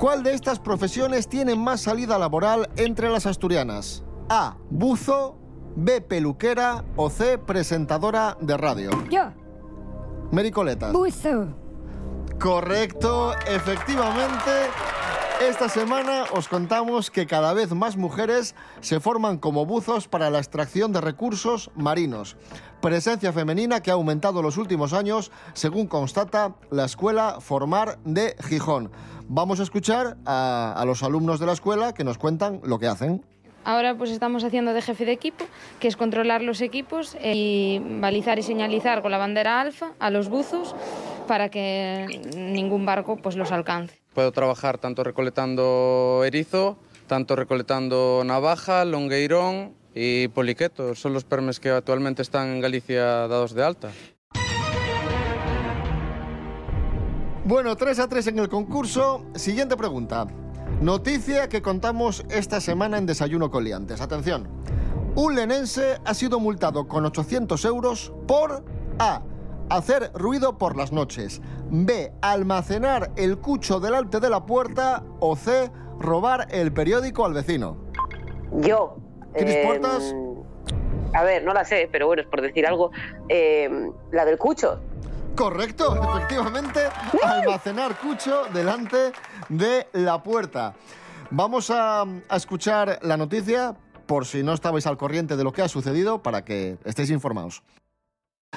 ¿Cuál 0.00 0.24
de 0.24 0.34
estas 0.34 0.58
profesiones 0.58 1.28
tiene 1.28 1.54
más 1.54 1.82
salida 1.82 2.18
laboral 2.18 2.68
entre 2.74 3.08
las 3.08 3.24
asturianas? 3.24 4.02
A. 4.28 4.56
Buzo. 4.68 5.38
B. 5.76 6.00
Peluquera. 6.00 6.84
O 6.96 7.08
C. 7.08 7.38
Presentadora 7.38 8.36
de 8.40 8.56
radio. 8.56 8.90
Yo, 9.12 9.30
Mary 10.32 10.50
Coletas. 10.50 10.92
buzo. 10.92 11.54
Correcto, 12.40 13.32
efectivamente. 13.46 14.50
Esta 15.40 15.68
semana 15.68 16.24
os 16.34 16.48
contamos 16.48 17.12
que 17.12 17.26
cada 17.26 17.54
vez 17.54 17.70
más 17.70 17.96
mujeres 17.96 18.56
se 18.80 18.98
forman 18.98 19.38
como 19.38 19.66
buzos 19.66 20.08
para 20.08 20.30
la 20.30 20.38
extracción 20.38 20.92
de 20.92 21.00
recursos 21.00 21.70
marinos. 21.76 22.36
Presencia 22.82 23.32
femenina 23.32 23.80
que 23.80 23.92
ha 23.92 23.94
aumentado 23.94 24.40
en 24.40 24.46
los 24.46 24.56
últimos 24.56 24.92
años, 24.92 25.30
según 25.52 25.86
constata 25.86 26.56
la 26.72 26.84
Escuela 26.84 27.38
Formar 27.40 27.98
de 28.04 28.34
Gijón. 28.48 28.90
Vamos 29.28 29.60
a 29.60 29.62
escuchar 29.62 30.16
a, 30.26 30.74
a 30.76 30.84
los 30.84 31.04
alumnos 31.04 31.38
de 31.38 31.46
la 31.46 31.52
escuela 31.52 31.94
que 31.94 32.02
nos 32.02 32.18
cuentan 32.18 32.60
lo 32.64 32.80
que 32.80 32.88
hacen. 32.88 33.24
Ahora 33.64 33.96
pues 33.96 34.10
estamos 34.10 34.42
haciendo 34.42 34.72
de 34.72 34.82
jefe 34.82 35.04
de 35.04 35.12
equipo, 35.12 35.44
que 35.78 35.86
es 35.86 35.96
controlar 35.96 36.42
los 36.42 36.60
equipos 36.60 37.16
y 37.22 37.80
balizar 38.00 38.40
y 38.40 38.42
señalizar 38.42 39.02
con 39.02 39.12
la 39.12 39.18
bandera 39.18 39.60
alfa 39.60 39.92
a 40.00 40.10
los 40.10 40.28
buzos 40.28 40.74
para 41.28 41.48
que 41.48 42.22
ningún 42.36 42.86
barco 42.86 43.16
pues 43.16 43.36
los 43.36 43.52
alcance. 43.52 44.00
Puedo 44.18 44.32
trabajar 44.32 44.78
tanto 44.78 45.04
recolectando 45.04 46.24
erizo, 46.26 46.76
tanto 47.06 47.36
recolectando 47.36 48.24
navaja, 48.26 48.84
longueirón 48.84 49.76
y 49.94 50.26
poliqueto. 50.26 50.96
Son 50.96 51.12
los 51.12 51.22
permes 51.22 51.60
que 51.60 51.70
actualmente 51.70 52.22
están 52.22 52.48
en 52.48 52.60
Galicia 52.60 53.28
dados 53.28 53.54
de 53.54 53.62
alta. 53.62 53.92
Bueno, 57.44 57.76
3 57.76 58.00
a 58.00 58.08
3 58.08 58.26
en 58.26 58.40
el 58.40 58.48
concurso. 58.48 59.24
Siguiente 59.36 59.76
pregunta. 59.76 60.26
Noticia 60.80 61.48
que 61.48 61.62
contamos 61.62 62.24
esta 62.28 62.60
semana 62.60 62.98
en 62.98 63.06
Desayuno 63.06 63.52
Coliantes. 63.52 64.00
Atención. 64.00 64.48
Un 65.14 65.36
lenense 65.36 66.00
ha 66.04 66.14
sido 66.14 66.40
multado 66.40 66.88
con 66.88 67.06
800 67.06 67.64
euros 67.64 68.12
por 68.26 68.64
A. 68.98 69.22
Hacer 69.70 70.10
ruido 70.14 70.56
por 70.56 70.76
las 70.76 70.92
noches. 70.92 71.42
B. 71.70 72.10
Almacenar 72.22 73.10
el 73.16 73.38
cucho 73.38 73.80
delante 73.80 74.18
de 74.18 74.30
la 74.30 74.46
puerta. 74.46 75.04
O 75.20 75.36
C. 75.36 75.70
Robar 75.98 76.48
el 76.50 76.72
periódico 76.72 77.26
al 77.26 77.34
vecino. 77.34 77.76
Yo. 78.52 78.96
¿Cris 79.34 79.54
eh, 79.54 79.62
Puertas? 79.66 80.14
A 81.12 81.22
ver, 81.22 81.44
no 81.44 81.52
la 81.52 81.64
sé, 81.64 81.88
pero 81.92 82.06
bueno, 82.06 82.22
es 82.22 82.28
por 82.28 82.40
decir 82.40 82.66
algo. 82.66 82.92
Eh, 83.28 83.90
la 84.10 84.24
del 84.24 84.38
cucho. 84.38 84.80
Correcto, 85.34 85.94
efectivamente, 85.94 86.80
almacenar 87.22 87.96
cucho 87.98 88.44
delante 88.52 89.12
de 89.48 89.86
la 89.92 90.20
puerta. 90.22 90.74
Vamos 91.30 91.70
a, 91.70 92.02
a 92.02 92.36
escuchar 92.36 92.98
la 93.02 93.16
noticia 93.16 93.76
por 94.06 94.26
si 94.26 94.42
no 94.42 94.54
estabais 94.54 94.86
al 94.86 94.96
corriente 94.96 95.36
de 95.36 95.44
lo 95.44 95.52
que 95.52 95.62
ha 95.62 95.68
sucedido 95.68 96.22
para 96.22 96.44
que 96.44 96.78
estéis 96.84 97.10
informados. 97.10 97.62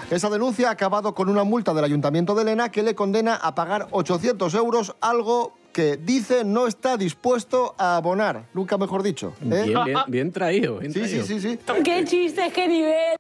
Esa 0.10 0.30
denuncia 0.30 0.70
ha 0.70 0.72
acabado 0.72 1.14
con 1.14 1.28
una 1.28 1.44
multa 1.44 1.74
del 1.74 1.84
Ayuntamiento 1.84 2.34
de 2.34 2.44
Elena 2.44 2.70
que 2.70 2.82
le 2.82 2.96
condena 2.96 3.36
a 3.36 3.56
pagar 3.56 3.88
800 3.92 4.54
euros, 4.56 4.96
algo 5.02 5.54
que 5.74 5.98
dice 5.98 6.44
no 6.46 6.66
está 6.68 6.96
dispuesto 6.96 7.76
a 7.78 7.98
abonar, 7.98 8.46
nunca 8.54 8.78
mejor 8.78 9.04
dicho. 9.04 9.34
¿eh? 9.42 9.64
Bien, 9.66 9.84
bien, 9.84 9.98
bien 10.08 10.32
traído. 10.32 10.78
bien 10.80 10.94
Sí, 10.94 11.02
sí, 11.02 11.08
traído. 11.20 11.26
sí, 11.26 11.40
sí. 11.42 11.60
¡Qué 11.84 12.06
chiste, 12.06 12.52
qué 12.54 12.68
nivel! 12.70 13.18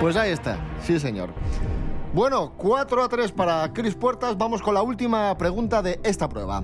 Pues 0.00 0.16
ahí 0.16 0.30
está, 0.30 0.58
sí 0.84 0.98
señor. 1.00 1.30
Bueno, 2.12 2.52
4 2.56 3.02
a 3.02 3.08
3 3.08 3.32
para 3.32 3.72
Cris 3.72 3.96
Puertas. 3.96 4.38
Vamos 4.38 4.62
con 4.62 4.74
la 4.74 4.82
última 4.82 5.36
pregunta 5.36 5.82
de 5.82 5.98
esta 6.04 6.28
prueba. 6.28 6.62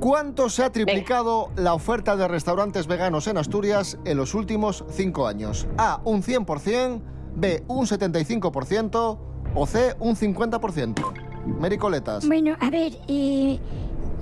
¿Cuánto 0.00 0.50
se 0.50 0.62
ha 0.64 0.70
triplicado 0.70 1.50
la 1.56 1.72
oferta 1.74 2.16
de 2.16 2.28
restaurantes 2.28 2.86
veganos 2.86 3.26
en 3.26 3.38
Asturias 3.38 3.98
en 4.04 4.16
los 4.18 4.34
últimos 4.34 4.84
5 4.90 5.26
años? 5.26 5.66
A, 5.78 6.00
un 6.04 6.22
100%, 6.22 7.00
B, 7.36 7.64
un 7.68 7.86
75% 7.86 9.18
o 9.54 9.66
C, 9.66 9.94
un 10.00 10.16
50%. 10.16 11.12
Mericoletas. 11.60 12.26
Bueno, 12.26 12.56
a 12.60 12.70
ver, 12.70 12.92
eh, 13.08 13.58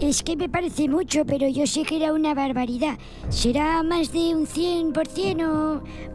es 0.00 0.22
que 0.22 0.36
me 0.36 0.48
parece 0.48 0.88
mucho, 0.88 1.24
pero 1.24 1.48
yo 1.48 1.66
sé 1.66 1.82
que 1.84 1.96
era 1.96 2.12
una 2.12 2.34
barbaridad. 2.34 2.98
¿Será 3.28 3.82
más 3.82 4.12
de 4.12 4.34
un 4.34 4.46
100% 4.46 5.46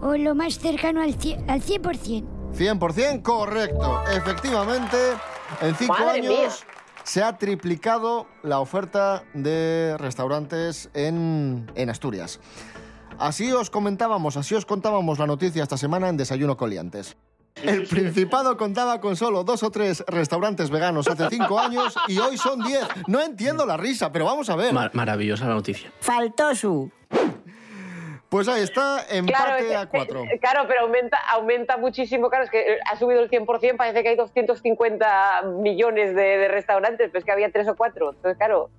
o, 0.01 0.05
o 0.07 0.17
lo 0.17 0.35
más 0.35 0.59
cercano 0.59 1.01
al, 1.01 1.17
cien- 1.17 1.43
al 1.49 1.61
100%? 1.61 2.23
100% 2.57 3.21
correcto. 3.21 4.01
Efectivamente, 4.13 4.97
en 5.61 5.75
5 5.75 5.93
Madre 5.93 6.19
años 6.19 6.33
mía. 6.33 6.49
Se 7.07 7.23
ha 7.23 7.37
triplicado 7.37 8.27
la 8.43 8.59
oferta 8.59 9.23
de 9.33 9.95
restaurantes 9.97 10.89
en, 10.93 11.65
en 11.75 11.89
Asturias. 11.89 12.41
Así 13.17 13.51
os 13.53 13.69
comentábamos, 13.69 14.35
así 14.35 14.55
os 14.55 14.65
contábamos 14.65 15.17
la 15.17 15.25
noticia 15.25 15.63
esta 15.63 15.77
semana 15.77 16.09
en 16.09 16.17
Desayuno 16.17 16.57
Coliantes. 16.57 17.15
El 17.63 17.87
Principado 17.87 18.55
contaba 18.57 18.99
con 19.01 19.15
solo 19.15 19.43
dos 19.45 19.63
o 19.63 19.71
tres 19.71 20.03
restaurantes 20.07 20.69
veganos 20.69 21.07
hace 21.07 21.27
cinco 21.29 21.57
años 21.57 21.95
y 22.07 22.19
hoy 22.19 22.37
son 22.37 22.59
diez. 22.61 22.83
No 23.07 23.19
entiendo 23.21 23.65
la 23.65 23.77
risa, 23.77 24.11
pero 24.11 24.25
vamos 24.25 24.49
a 24.49 24.55
ver. 24.55 24.73
Mar- 24.73 24.91
maravillosa 24.93 25.47
la 25.47 25.55
noticia. 25.55 25.91
Faltó 26.01 26.53
su. 26.53 26.91
Pues 28.29 28.48
ahí 28.50 28.62
está, 28.63 29.05
empate 29.10 29.69
es- 29.69 29.75
a 29.75 29.86
cuatro. 29.88 30.24
eh, 30.25 30.38
claro, 30.41 30.65
pero 30.67 30.81
aumenta, 30.81 31.17
aumenta 31.29 31.77
muchísimo. 31.77 32.29
Claro, 32.29 32.43
es 32.43 32.50
que 32.51 32.60
eh, 32.60 32.77
ha 32.91 32.98
subido 32.98 33.22
el 33.22 33.29
100%, 33.29 33.77
parece 33.77 34.03
que 34.03 34.10
hay 34.10 34.15
250 34.17 35.43
millones 35.62 36.13
de, 36.15 36.22
de 36.38 36.48
restaurantes, 36.50 37.07
pero 37.10 37.19
es 37.19 37.25
que 37.25 37.31
había 37.31 37.51
tres 37.51 37.67
o 37.69 37.75
cuatro. 37.75 38.12
Entonces, 38.12 38.38
claro, 38.38 38.69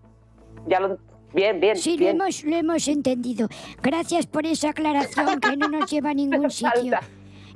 ya 0.66 0.80
lo. 0.80 0.98
Bien, 1.32 1.60
bien. 1.60 1.76
Sí, 1.76 1.92
lo 1.92 1.98
bien. 1.98 2.16
hemos, 2.20 2.44
lo 2.44 2.56
hemos 2.56 2.88
entendido. 2.88 3.48
Gracias 3.82 4.26
por 4.26 4.44
esa 4.46 4.70
aclaración 4.70 5.40
que 5.40 5.56
no 5.56 5.68
nos 5.68 5.90
lleva 5.90 6.10
a 6.10 6.14
ningún 6.14 6.50
sitio. 6.50 6.98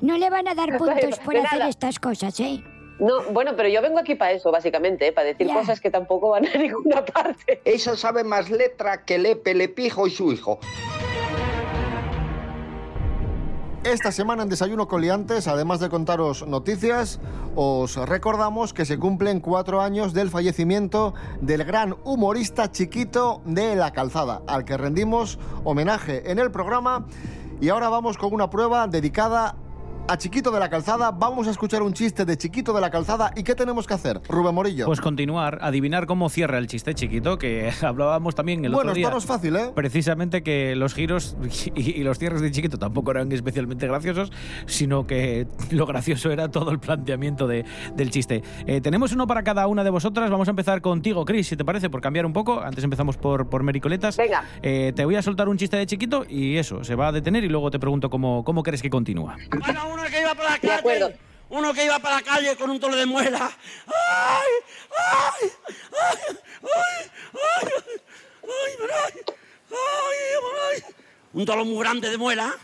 No 0.00 0.16
le 0.18 0.30
van 0.30 0.48
a 0.48 0.54
dar 0.54 0.76
puntos 0.78 1.18
por 1.20 1.36
hacer 1.36 1.62
estas 1.62 1.98
cosas, 1.98 2.38
¿eh? 2.40 2.62
No, 2.98 3.22
bueno, 3.32 3.52
pero 3.56 3.68
yo 3.68 3.82
vengo 3.82 3.98
aquí 3.98 4.14
para 4.14 4.32
eso, 4.32 4.50
básicamente, 4.52 5.08
¿eh? 5.08 5.12
para 5.12 5.26
decir 5.26 5.46
Ya. 5.46 5.54
cosas 5.54 5.80
que 5.80 5.90
tampoco 5.90 6.30
van 6.30 6.46
a 6.46 6.52
ninguna 6.58 7.04
parte. 7.04 7.60
Esa 7.64 7.96
sabe 7.96 8.24
más 8.24 8.50
letra 8.50 9.04
que 9.04 9.18
Lepe, 9.18 9.54
Lepijo 9.54 10.06
y 10.06 10.10
su 10.10 10.32
hijo. 10.32 10.58
Esta 13.84 14.12
semana 14.12 14.44
en 14.44 14.48
Desayuno 14.48 14.86
Coliantes, 14.86 15.48
además 15.48 15.80
de 15.80 15.88
contaros 15.88 16.46
noticias, 16.46 17.18
os 17.56 17.96
recordamos 17.96 18.72
que 18.72 18.84
se 18.84 18.96
cumplen 18.96 19.40
cuatro 19.40 19.80
años 19.80 20.12
del 20.14 20.30
fallecimiento 20.30 21.14
del 21.40 21.64
gran 21.64 21.96
humorista 22.04 22.70
chiquito 22.70 23.42
de 23.44 23.74
La 23.74 23.92
Calzada, 23.92 24.42
al 24.46 24.64
que 24.64 24.76
rendimos 24.76 25.40
homenaje 25.64 26.30
en 26.30 26.38
el 26.38 26.52
programa. 26.52 27.06
Y 27.60 27.70
ahora 27.70 27.88
vamos 27.88 28.16
con 28.18 28.32
una 28.32 28.50
prueba 28.50 28.86
dedicada 28.86 29.56
a 30.08 30.18
Chiquito 30.18 30.50
de 30.50 30.58
la 30.60 30.68
Calzada. 30.68 31.10
Vamos 31.10 31.46
a 31.48 31.50
escuchar 31.50 31.82
un 31.82 31.92
chiste 31.92 32.24
de 32.24 32.36
Chiquito 32.36 32.72
de 32.72 32.80
la 32.80 32.90
Calzada. 32.90 33.32
¿Y 33.36 33.42
qué 33.44 33.54
tenemos 33.54 33.86
que 33.86 33.94
hacer, 33.94 34.20
Rubén 34.28 34.54
Morillo? 34.54 34.86
Pues 34.86 35.00
continuar, 35.00 35.58
adivinar 35.62 36.06
cómo 36.06 36.28
cierra 36.28 36.58
el 36.58 36.66
chiste 36.66 36.94
chiquito, 36.94 37.38
que 37.38 37.70
hablábamos 37.82 38.34
también 38.34 38.64
el 38.64 38.72
bueno, 38.72 38.90
otro 38.90 38.94
día. 38.94 39.04
esto 39.06 39.12
no 39.14 39.18
es 39.18 39.26
fácil, 39.26 39.56
¿eh? 39.56 39.70
Precisamente 39.74 40.42
que 40.42 40.76
los 40.76 40.94
giros 40.94 41.36
y, 41.74 41.92
y 42.00 42.02
los 42.02 42.18
cierres 42.18 42.40
de 42.42 42.50
chiquito 42.50 42.78
tampoco 42.78 43.10
eran 43.12 43.30
especialmente 43.32 43.86
graciosos, 43.86 44.32
sino 44.66 45.06
que 45.06 45.46
lo 45.70 45.86
gracioso 45.86 46.30
era 46.30 46.50
todo 46.50 46.70
el 46.70 46.78
planteamiento 46.78 47.46
de- 47.46 47.64
del 47.94 48.10
chiste. 48.10 48.42
Eh, 48.66 48.80
tenemos 48.80 49.12
uno 49.12 49.26
para 49.26 49.42
cada 49.44 49.66
una 49.66 49.84
de 49.84 49.90
vosotras. 49.90 50.30
Vamos 50.30 50.48
a 50.48 50.50
empezar 50.50 50.80
contigo, 50.82 51.24
Chris, 51.24 51.46
si 51.48 51.56
te 51.56 51.64
parece, 51.64 51.88
por 51.90 52.00
cambiar 52.00 52.26
un 52.26 52.32
poco. 52.32 52.60
Antes 52.60 52.84
empezamos 52.84 53.16
por, 53.16 53.48
por 53.48 53.62
Mericoletas. 53.62 54.16
Venga. 54.16 54.44
Eh, 54.62 54.92
te 54.94 55.04
voy 55.04 55.16
a 55.16 55.22
soltar 55.22 55.48
un 55.48 55.56
chiste 55.56 55.76
de 55.76 55.86
chiquito 55.86 56.24
y 56.28 56.56
eso, 56.56 56.84
se 56.84 56.94
va 56.94 57.08
a 57.08 57.12
detener 57.12 57.44
y 57.44 57.48
luego 57.48 57.70
te 57.70 57.78
pregunto 57.78 58.10
cómo, 58.10 58.44
cómo 58.44 58.62
crees 58.62 58.82
que 58.82 58.90
continúa. 58.90 59.36
Bueno, 59.60 59.80
uno 59.92 60.04
que 60.04 60.20
iba 60.20 60.34
por 60.34 60.44
la 60.44 60.58
De 60.58 60.72
acuerdo. 60.72 61.08
calle, 61.08 61.20
uno 61.50 61.74
que 61.74 61.84
iba 61.84 61.98
por 61.98 62.10
la 62.10 62.22
calle 62.22 62.56
con 62.56 62.70
un 62.70 62.80
tolo 62.80 62.96
de 62.96 63.06
muela. 63.06 63.50
¡Ay! 63.86 64.52
¡Ay! 64.98 65.50
¡Ay! 66.00 66.36
¡Ay! 66.62 67.10
¡Ay! 67.32 67.68
¡Ay! 68.42 68.82
¡Ay! 68.92 69.24
¡Ay! 69.70 70.82
¡Ay! 70.84 70.94
Un 71.34 71.46
tolo 71.46 71.64
muy 71.64 71.78
grande 71.78 72.10
de 72.10 72.16
muela. 72.16 72.54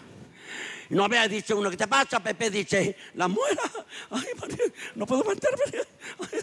Y 0.90 0.94
no 0.94 1.04
había 1.04 1.28
dicho 1.28 1.56
uno, 1.56 1.70
¿qué 1.70 1.76
te 1.76 1.86
pasa, 1.86 2.18
Pepe? 2.20 2.50
Dice, 2.50 2.96
la 3.14 3.28
muela. 3.28 3.62
Ay, 4.10 4.26
María, 4.40 4.56
no 4.94 5.06
puedo. 5.06 5.24
Ay, 5.30 6.40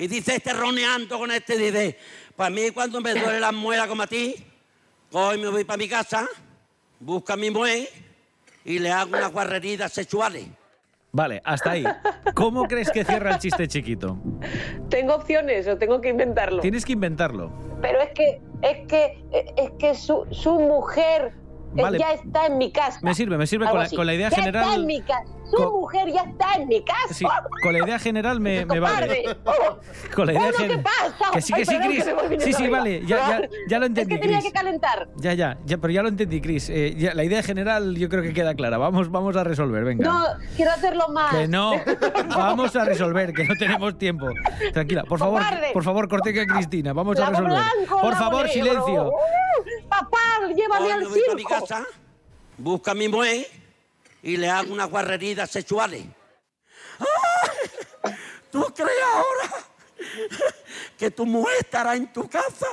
Y 0.00 0.06
dice 0.08 0.36
este 0.36 0.52
roneando 0.52 1.18
con 1.18 1.30
este, 1.30 1.56
dice, 1.56 1.98
para 2.34 2.50
mí 2.50 2.70
cuando 2.70 3.00
me 3.00 3.14
duele 3.14 3.38
la 3.38 3.52
muela 3.52 3.86
como 3.86 4.02
a 4.02 4.06
ti, 4.06 4.34
hoy 5.12 5.38
me 5.38 5.48
voy 5.48 5.64
para 5.64 5.76
mi 5.76 5.88
casa, 5.88 6.28
busco 6.98 7.32
a 7.32 7.36
mi 7.36 7.50
mujer 7.50 7.88
y 8.64 8.78
le 8.78 8.90
hago 8.92 9.10
unas 9.16 9.32
guarreridas 9.32 9.92
sexuales. 9.92 10.46
Vale, 11.12 11.42
hasta 11.44 11.72
ahí. 11.72 11.84
¿Cómo 12.34 12.64
crees 12.64 12.90
que 12.92 13.04
cierra 13.04 13.32
el 13.32 13.38
chiste 13.40 13.66
chiquito? 13.66 14.16
¿Tengo 14.88 15.14
opciones 15.16 15.66
o 15.66 15.76
tengo 15.76 16.00
que 16.00 16.10
inventarlo? 16.10 16.60
Tienes 16.62 16.84
que 16.84 16.92
inventarlo. 16.92 17.50
Pero 17.82 18.00
es 18.00 18.10
que, 18.14 18.40
es 18.62 18.86
que, 18.86 19.24
es 19.56 19.70
que 19.78 19.94
su, 19.96 20.24
su 20.30 20.60
mujer 20.60 21.32
eh, 21.76 21.82
Vale. 21.82 21.98
ya 21.98 22.12
está 22.12 22.46
en 22.46 22.58
mi 22.58 22.70
casa. 22.70 23.00
Me 23.02 23.14
sirve, 23.14 23.36
me 23.38 23.46
sirve 23.48 23.66
con 23.66 23.78
la, 23.78 23.84
así. 23.86 23.96
con 23.96 24.06
la 24.06 24.14
idea 24.14 24.28
Ya 24.30 24.36
está 24.36 24.42
general. 24.42 24.80
en 24.80 24.86
mi 24.86 25.00
casa. 25.02 25.32
Su 25.50 25.56
con- 25.56 25.72
mujer 25.80 26.08
ya 26.12 26.22
está 26.22 26.54
en 26.54 26.68
mi 26.68 26.82
casa. 26.84 27.12
Sí, 27.14 27.24
con 27.62 27.72
la 27.72 27.78
idea 27.84 27.98
general 27.98 28.40
me, 28.40 28.64
me 28.66 28.78
vale. 28.80 29.36
Oh, 29.44 29.78
Con 30.14 30.26
la 30.26 30.32
idea 30.32 30.50
¿qué 30.50 30.56
general. 30.58 30.82
pasa? 30.84 31.30
Que 31.32 31.40
sí, 31.40 31.52
Ay, 31.54 31.60
que 31.60 31.66
sí, 31.66 31.72
me 31.78 32.12
voy 32.14 32.22
viniendo 32.28 32.44
Sí, 32.44 32.52
sí, 32.52 32.68
vale. 32.68 33.06
Ya, 33.06 33.16
ya, 33.40 33.48
ya 33.68 33.78
lo 33.78 33.86
entendí, 33.86 34.14
Es 34.14 34.20
que 34.20 34.22
tenía 34.22 34.38
Chris. 34.40 34.52
que 34.52 34.58
calentar. 34.58 35.08
Ya, 35.16 35.34
ya, 35.34 35.58
ya, 35.64 35.78
pero 35.78 35.92
ya 35.92 36.02
lo 36.02 36.08
entendí, 36.08 36.40
Chris. 36.40 36.68
Eh, 36.70 36.94
ya- 36.96 37.14
la 37.14 37.24
idea 37.24 37.42
general 37.42 37.96
yo 37.96 38.08
creo 38.08 38.22
que 38.22 38.32
queda 38.32 38.54
clara. 38.54 38.78
Vamos, 38.78 39.10
vamos 39.10 39.36
a 39.36 39.44
resolver, 39.44 39.84
venga. 39.84 40.04
No, 40.08 40.24
quiero 40.56 40.70
hacerlo 40.72 41.08
más. 41.08 41.34
Que 41.34 41.48
no, 41.48 41.72
vamos 42.28 42.74
a 42.76 42.84
resolver, 42.84 43.32
que 43.32 43.44
no 43.44 43.54
tenemos 43.56 43.98
tiempo. 43.98 44.28
Tranquila, 44.72 45.04
por 45.04 45.18
favor, 45.18 45.40
Cobarde. 45.42 45.70
por 45.72 45.84
favor, 45.84 46.08
corte 46.08 46.40
a 46.40 46.46
Cristina, 46.46 46.92
vamos 46.92 47.18
a 47.18 47.30
resolver. 47.30 47.50
blanco, 47.52 48.00
Por 48.00 48.14
favor, 48.16 48.46
negro. 48.46 48.52
silencio. 48.64 49.08
Uh, 49.08 49.88
papá, 49.88 50.18
llévame 50.54 50.86
Hoy 50.86 50.90
al 50.92 51.00
voy 51.08 51.20
para 51.20 51.34
mi 51.34 51.42
circo. 51.42 51.60
casa, 51.60 51.84
busco 52.58 52.90
a 52.90 52.94
mi 52.94 53.08
mujer 53.08 53.46
y 54.22 54.36
le 54.36 54.48
hago 54.50 54.72
unas 54.72 54.88
guarreridas 54.90 55.50
sexuales. 55.50 56.04
¡Ay! 56.98 58.14
¿Tú 58.50 58.64
crees 58.74 58.90
ahora 59.14 59.64
que 60.98 61.10
tu 61.10 61.24
mujer 61.26 61.54
estará 61.60 61.94
en 61.94 62.12
tu 62.12 62.28
casa? 62.28 62.66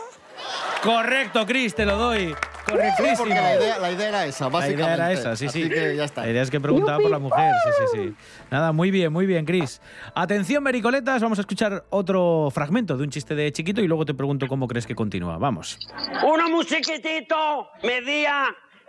Correcto, 0.84 1.46
Chris, 1.46 1.74
te 1.74 1.86
lo 1.86 1.98
doy. 1.98 2.28
Sí, 2.28 2.74
Correctísimo. 2.74 3.18
porque 3.18 3.34
la 3.34 3.56
idea, 3.56 3.80
la 3.80 3.92
idea 3.92 4.10
era 4.10 4.26
esa, 4.26 4.44
La 4.46 4.50
básicamente. 4.52 4.84
idea 4.84 4.94
era 4.94 5.12
esa, 5.12 5.36
sí, 5.36 5.46
Así 5.48 5.64
sí. 5.64 5.70
que 5.70 5.96
ya 5.96 6.04
está. 6.04 6.22
La 6.24 6.30
idea 6.32 6.42
es 6.44 6.52
que 6.52 6.60
preguntaba 6.60 7.00
por 7.00 7.10
la 7.10 7.18
mujer, 7.20 7.54
sí, 7.64 7.70
sí, 7.80 7.98
sí. 8.10 8.16
Nada, 8.52 8.72
muy 8.72 8.92
bien, 8.92 9.12
muy 9.12 9.26
bien, 9.26 9.46
Chris. 9.46 9.82
Atención, 10.14 10.64
Mericoletas, 10.64 11.22
vamos 11.22 11.40
a 11.40 11.42
escuchar 11.42 11.86
otro 11.90 12.50
fragmento 12.54 12.98
de 12.98 13.04
un 13.04 13.10
chiste 13.10 13.36
de 13.36 13.52
chiquito 13.52 13.82
y 13.82 13.88
luego 13.88 14.06
te 14.06 14.14
pregunto 14.14 14.48
cómo 14.48 14.68
crees 14.68 14.86
que 14.86 14.96
continúa. 14.96 15.38
Vamos. 15.38 15.80
Uno 16.24 16.50
muy 16.50 16.66
chiquitito, 16.66 17.70
medía 17.84 18.46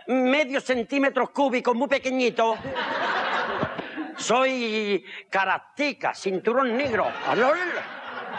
medio 0.09 0.59
centímetro 0.59 1.31
cúbico, 1.31 1.73
muy 1.73 1.87
pequeñito. 1.87 2.55
Soy 4.17 5.05
caractica, 5.29 6.13
cinturón 6.13 6.75
negro. 6.75 7.07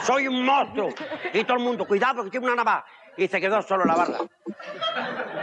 Soy 0.00 0.28
un 0.28 0.44
monstruo. 0.44 0.88
Y 1.32 1.44
todo 1.44 1.56
el 1.58 1.62
mundo, 1.62 1.86
cuidado 1.86 2.24
que 2.24 2.30
tiene 2.30 2.46
una 2.46 2.56
navaja. 2.56 2.84
Y 3.16 3.28
se 3.28 3.40
quedó 3.40 3.62
solo 3.62 3.84
la 3.84 3.94
barra. 3.94 4.18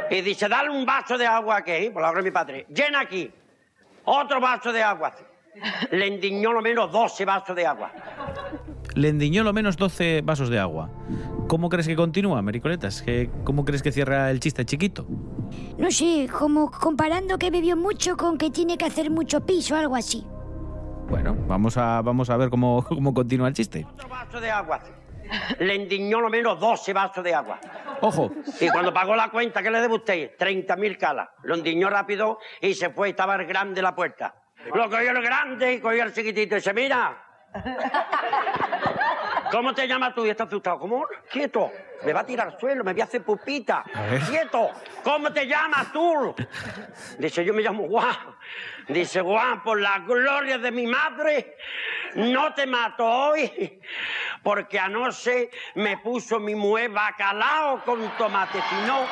Y 0.10 0.22
dice, 0.22 0.48
dale 0.48 0.70
un 0.70 0.86
vaso 0.86 1.18
de 1.18 1.26
agua 1.26 1.58
aquí, 1.58 1.90
por 1.90 2.02
la 2.02 2.10
hora 2.10 2.20
de 2.20 2.24
mi 2.24 2.32
padre. 2.32 2.66
Llena 2.70 3.02
aquí. 3.02 3.32
Otro 4.06 4.40
vaso 4.40 4.72
de 4.72 4.84
agua. 4.84 5.14
Le 5.92 6.08
endiñó 6.08 6.54
lo 6.54 6.62
menos 6.62 6.92
12 6.92 7.26
vasos 7.26 7.56
de 7.56 7.66
agua. 7.66 7.92
Le 8.96 9.10
endiñó 9.10 9.44
lo 9.44 9.54
menos 9.54 9.76
12 9.78 10.22
vasos 10.24 10.50
de 10.50 10.60
agua. 10.60 10.90
¿Cómo 11.48 11.70
crees 11.70 11.88
que 11.88 11.96
continúa, 11.96 12.42
Mericoletas? 12.42 13.02
¿Qué- 13.02 13.30
¿Cómo 13.46 13.64
crees 13.64 13.82
que 13.82 13.92
cierra 13.92 14.30
el 14.32 14.40
chiste 14.40 14.66
chiquito? 14.66 15.06
No 15.78 15.90
sé, 15.92 16.28
como 16.38 16.70
comparando 16.70 17.38
que 17.38 17.50
bebió 17.50 17.78
mucho 17.78 18.18
con 18.18 18.38
que 18.38 18.50
tiene 18.50 18.78
que 18.78 18.86
hacer 18.86 19.10
mucho 19.10 19.46
piso 19.46 19.76
o 19.76 19.78
algo 19.78 19.96
así. 19.96 20.26
Bueno, 21.10 21.36
vamos 21.48 21.78
a, 21.78 22.02
vamos 22.02 22.30
a 22.30 22.36
ver 22.36 22.50
cómo, 22.50 22.84
cómo 22.88 23.14
continúa 23.14 23.48
el 23.48 23.54
chiste. 23.54 23.86
vaso 24.10 24.42
de 24.42 24.52
agua. 24.52 24.82
Le 25.60 25.76
endiñó 25.76 26.20
lo 26.22 26.30
menos 26.30 26.60
12 26.60 26.94
vasos 26.94 27.24
de 27.24 27.34
agua. 27.34 27.60
Ojo. 28.02 28.30
Y 28.62 28.70
cuando 28.70 28.94
pagó 28.94 29.16
la 29.16 29.30
cuenta, 29.30 29.62
¿qué 29.62 29.70
le 29.72 29.80
debe 29.82 29.96
usted? 29.96 30.32
30.000 30.38 30.98
calas. 30.98 31.30
Lo 31.44 31.56
endiñó 31.56 31.90
rápido 31.90 32.40
y 32.62 32.74
se 32.74 32.90
fue, 32.92 33.10
estaba 33.10 33.36
el 33.36 33.46
grande 33.46 33.82
la 33.82 33.96
puerta. 33.96 34.36
Lo 34.74 34.90
cogió 34.90 35.12
el 35.12 35.22
grande 35.22 35.74
y 35.76 35.80
cogió 35.80 36.04
el 36.04 36.14
chiquitito 36.14 36.56
y 36.56 36.58
dice, 36.60 36.74
mira, 36.74 37.18
¿cómo 39.52 39.74
te 39.74 39.88
llamas 39.88 40.14
tú? 40.14 40.26
Y 40.26 40.30
está 40.30 40.44
asustado. 40.44 40.80
¿Cómo? 40.80 41.06
Quieto. 41.32 41.72
Me 42.06 42.14
va 42.14 42.20
a 42.20 42.26
tirar 42.26 42.48
al 42.48 42.60
suelo, 42.60 42.84
me 42.84 42.94
voy 42.94 43.02
a 43.02 43.06
hacer 43.06 43.24
pupita. 43.24 43.84
A. 43.94 44.30
Quieto. 44.30 44.70
¿Cómo 45.04 45.34
te 45.34 45.48
llamas 45.48 45.92
tú? 45.92 46.36
Dice, 47.18 47.44
yo 47.44 47.54
me 47.54 47.62
llamo 47.64 47.88
Juan. 47.88 48.16
Dice, 48.88 49.22
Juan, 49.22 49.64
por 49.64 49.82
la 49.82 50.00
gloria 50.00 50.58
de 50.60 50.72
mi 50.72 50.86
madre, 50.86 51.58
no 52.16 52.54
te 52.54 52.66
mato 52.66 53.06
hoy, 53.06 53.82
porque 54.44 54.80
anoche 54.80 55.50
me 55.76 55.98
puso 55.98 56.40
mi 56.40 56.56
mujer 56.56 56.92
bacalao 56.92 57.84
con 57.84 58.08
tomate. 58.18 58.60
Si 58.70 58.76
no, 58.88 59.08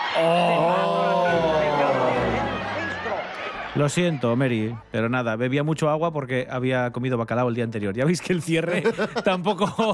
Lo 3.76 3.90
siento, 3.90 4.34
Mary, 4.38 4.74
pero 4.90 5.10
nada, 5.10 5.36
bebía 5.36 5.62
mucho 5.62 5.90
agua 5.90 6.14
porque 6.14 6.48
había 6.50 6.92
comido 6.92 7.18
bacalao 7.18 7.50
el 7.50 7.56
día 7.56 7.66
anterior. 7.66 7.94
Ya 7.94 8.06
veis 8.06 8.22
que 8.22 8.32
el 8.32 8.42
cierre 8.42 8.84
tampoco, 9.26 9.94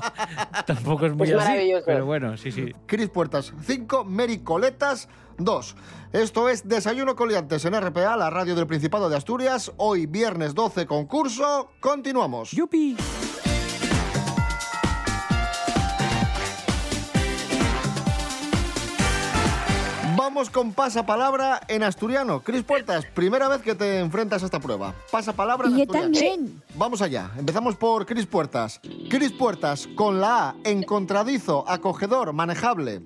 tampoco 0.68 1.08
es 1.08 1.16
muy 1.16 1.28
Es 1.28 1.36
así. 1.36 1.74
Pero 1.84 2.06
bueno, 2.06 2.38
sí, 2.38 2.52
sí. 2.52 2.76
Cris 2.86 3.10
Puertas 3.10 3.54
5, 3.66 4.06
Mericoletas 4.06 5.10
2. 5.40 5.76
Esto 6.14 6.48
es 6.48 6.68
Desayuno 6.68 7.16
con 7.16 7.30
Liantes 7.30 7.66
en 7.66 7.74
RPA, 7.74 8.16
la 8.18 8.30
radio 8.30 8.54
del 8.54 8.68
Principado 8.68 9.10
de 9.10 9.18
Asturias. 9.18 9.72
Hoy, 9.78 10.06
viernes 10.06 10.54
12, 10.54 10.86
concurso. 10.86 11.72
Continuamos. 11.80 12.52
¡Yupi! 12.52 12.96
Vamos 20.34 20.50
con 20.50 20.72
pasapalabra 20.72 21.60
en 21.68 21.84
asturiano. 21.84 22.40
Cris 22.42 22.64
Puertas, 22.64 23.06
primera 23.06 23.50
vez 23.50 23.62
que 23.62 23.76
te 23.76 24.00
enfrentas 24.00 24.42
a 24.42 24.46
esta 24.46 24.62
prueba. 24.62 24.96
Pasapalabra 25.12 25.68
en 25.68 25.74
Y 25.74 25.78
yo 25.80 25.82
asturiano. 25.84 26.04
también. 26.14 26.64
Vamos 26.76 27.02
allá. 27.02 27.32
Empezamos 27.38 27.76
por 27.76 28.06
Cris 28.06 28.26
Puertas. 28.28 28.80
Cris 29.10 29.34
Puertas, 29.34 29.90
con 29.94 30.22
la 30.22 30.52
A, 30.52 30.56
encontradizo, 30.64 31.66
acogedor, 31.68 32.32
manejable. 32.32 33.02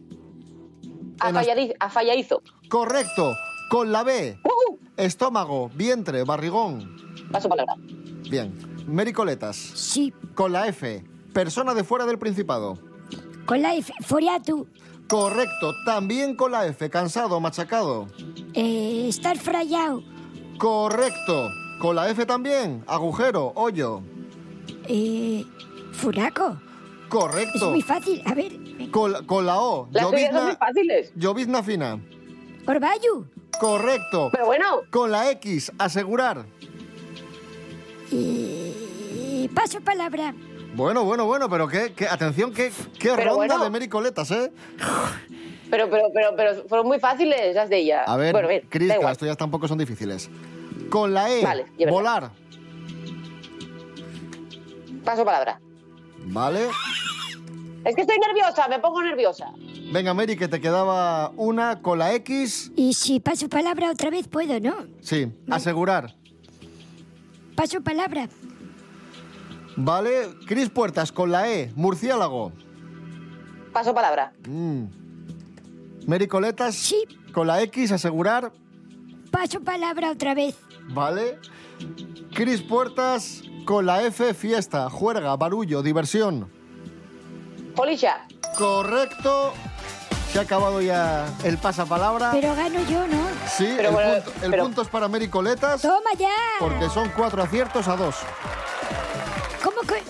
Afalladiz- 1.18 1.74
Afalladizo. 1.80 2.44
Correcto. 2.70 3.34
Con 3.72 3.92
la 3.92 4.04
B, 4.04 4.38
estómago, 4.96 5.72
vientre, 5.74 6.24
barrigón. 6.26 6.96
Paso 7.32 7.50
palabra. 7.50 7.74
Bien. 8.30 8.56
Mericoletas. 8.86 9.56
Sí. 9.56 10.14
Con 10.36 10.52
la 10.52 10.68
F, 10.68 11.04
persona 11.34 11.74
de 11.74 11.84
fuera 11.84 12.06
del 12.06 12.20
Principado. 12.20 12.78
Con 13.48 13.64
la 13.64 13.74
F, 13.74 13.92
foriatu. 14.02 14.68
Correcto. 15.08 15.74
También 15.86 16.36
con 16.36 16.52
la 16.52 16.66
F, 16.68 16.90
cansado, 16.90 17.40
machacado. 17.40 18.08
Eh, 18.54 19.06
estar 19.08 19.38
frayado. 19.38 20.04
Correcto. 20.58 21.50
Con 21.80 21.96
la 21.96 22.10
F 22.10 22.26
también, 22.26 22.84
agujero, 22.88 23.52
hoyo. 23.56 24.02
Eh, 24.88 25.46
furaco. 25.92 26.58
Correcto. 27.10 27.56
Es 27.56 27.64
muy 27.72 27.82
fácil. 27.82 28.22
A 28.26 28.34
ver, 28.34 28.54
Con, 28.92 29.26
con 29.26 29.46
la 29.46 29.60
O, 29.60 29.88
Las 29.92 30.10
tuyas 30.10 30.22
son 30.32 30.34
muy 30.34 30.42
llovizna, 30.42 30.58
fáciles. 30.58 31.12
llovizna 31.16 31.64
fina. 31.64 32.00
Orbayu. 32.66 33.28
Correcto. 33.60 34.30
Pero 34.32 34.46
bueno. 34.48 34.66
Con 34.90 35.12
la 35.12 35.30
X, 35.32 35.72
asegurar. 35.78 36.46
Eh, 38.12 39.50
paso 39.54 39.82
palabra. 39.82 40.34
Bueno, 40.76 41.06
bueno, 41.06 41.26
bueno, 41.26 41.50
pero 41.50 41.68
qué, 41.70 41.94
qué- 41.96 42.08
atención, 42.08 42.52
qué, 42.54 42.70
qué 43.00 43.12
Pero 43.16 43.30
ronda 43.32 43.36
bueno. 43.56 43.64
de 43.64 43.70
mericoletas, 43.70 44.30
¿eh? 44.32 44.52
Pero, 45.70 45.90
pero, 45.90 46.04
pero, 46.14 46.36
pero 46.36 46.68
fueron 46.68 46.88
muy 46.88 47.00
fáciles 47.00 47.56
las 47.56 47.70
de 47.70 47.78
ella. 47.78 48.04
A 48.04 48.18
ver, 48.18 48.34
bueno, 48.34 48.50
bien, 48.50 48.64
las 49.02 49.18
tuyas 49.18 49.38
tampoco 49.38 49.68
son 49.70 49.78
difíciles. 49.78 50.30
Con 50.90 51.14
la 51.14 51.30
E, 51.32 51.44
Vale, 51.44 51.66
volar. 51.90 52.32
Paso 55.06 55.24
palabra. 55.24 55.60
¿Vale? 56.26 56.68
Es 57.86 57.96
que 57.96 58.02
estoy 58.02 58.18
nerviosa, 58.20 58.68
me 58.68 58.80
pongo 58.80 59.02
nerviosa. 59.02 59.52
Venga, 59.94 60.14
Mary, 60.14 60.36
que 60.36 60.48
te 60.48 60.60
quedaba 60.60 61.30
una 61.38 61.82
con 61.82 62.00
la 62.00 62.14
X. 62.16 62.72
Y 62.76 62.94
si 62.94 63.20
paso 63.22 63.48
palabra 63.48 63.92
otra 63.92 64.10
vez 64.10 64.28
puedo, 64.28 64.60
¿no? 64.60 64.76
Sí, 65.02 65.32
asegurar. 65.50 66.16
Paso 67.56 67.82
palabra. 67.82 68.28
¿Vale? 69.78 70.30
Cris 70.48 70.70
Puertas, 70.70 71.12
con 71.12 71.32
la 71.32 71.50
E, 71.52 71.72
murciélago. 71.76 72.52
Paso 73.74 73.94
palabra. 73.94 74.32
Mm. 74.48 74.84
Mary 76.08 76.28
Coletas. 76.28 76.76
Sí. 76.76 77.04
Con 77.34 77.48
la 77.48 77.62
X, 77.64 77.92
asegurar. 77.92 78.52
Paso 79.32 79.60
palabra 79.62 80.12
otra 80.12 80.34
vez. 80.34 80.56
¿Vale? 80.90 81.40
Cris 82.34 82.62
Puertas, 82.62 83.42
con 83.66 83.86
la 83.86 84.04
F, 84.04 84.34
fiesta, 84.34 84.90
juerga, 84.90 85.36
barullo, 85.36 85.82
diversión. 85.82 86.50
Polisha. 87.76 88.26
Correcto. 88.58 89.54
Se 90.32 90.40
ha 90.40 90.44
acabado 90.44 90.82
ya 90.82 91.26
el 91.44 91.58
pasapalabra. 91.58 92.32
Pero 92.32 92.56
gano 92.56 92.80
yo, 92.90 93.08
¿no? 93.08 93.28
Sí, 93.48 93.74
Pero 93.76 93.90
el, 93.90 93.94
bueno, 93.94 94.14
punto, 94.24 94.46
el 94.46 94.52
pero- 94.52 94.64
punto 94.64 94.82
es 94.84 94.88
para 94.88 95.08
Mary 95.10 95.28
Coletas. 95.28 95.82
Toma 95.82 96.12
ya. 96.18 96.30
Porque 96.60 96.90
son 96.90 97.10
cuatro 97.16 97.44
aciertos 97.44 97.88
a 97.90 97.96
dos. 97.98 98.16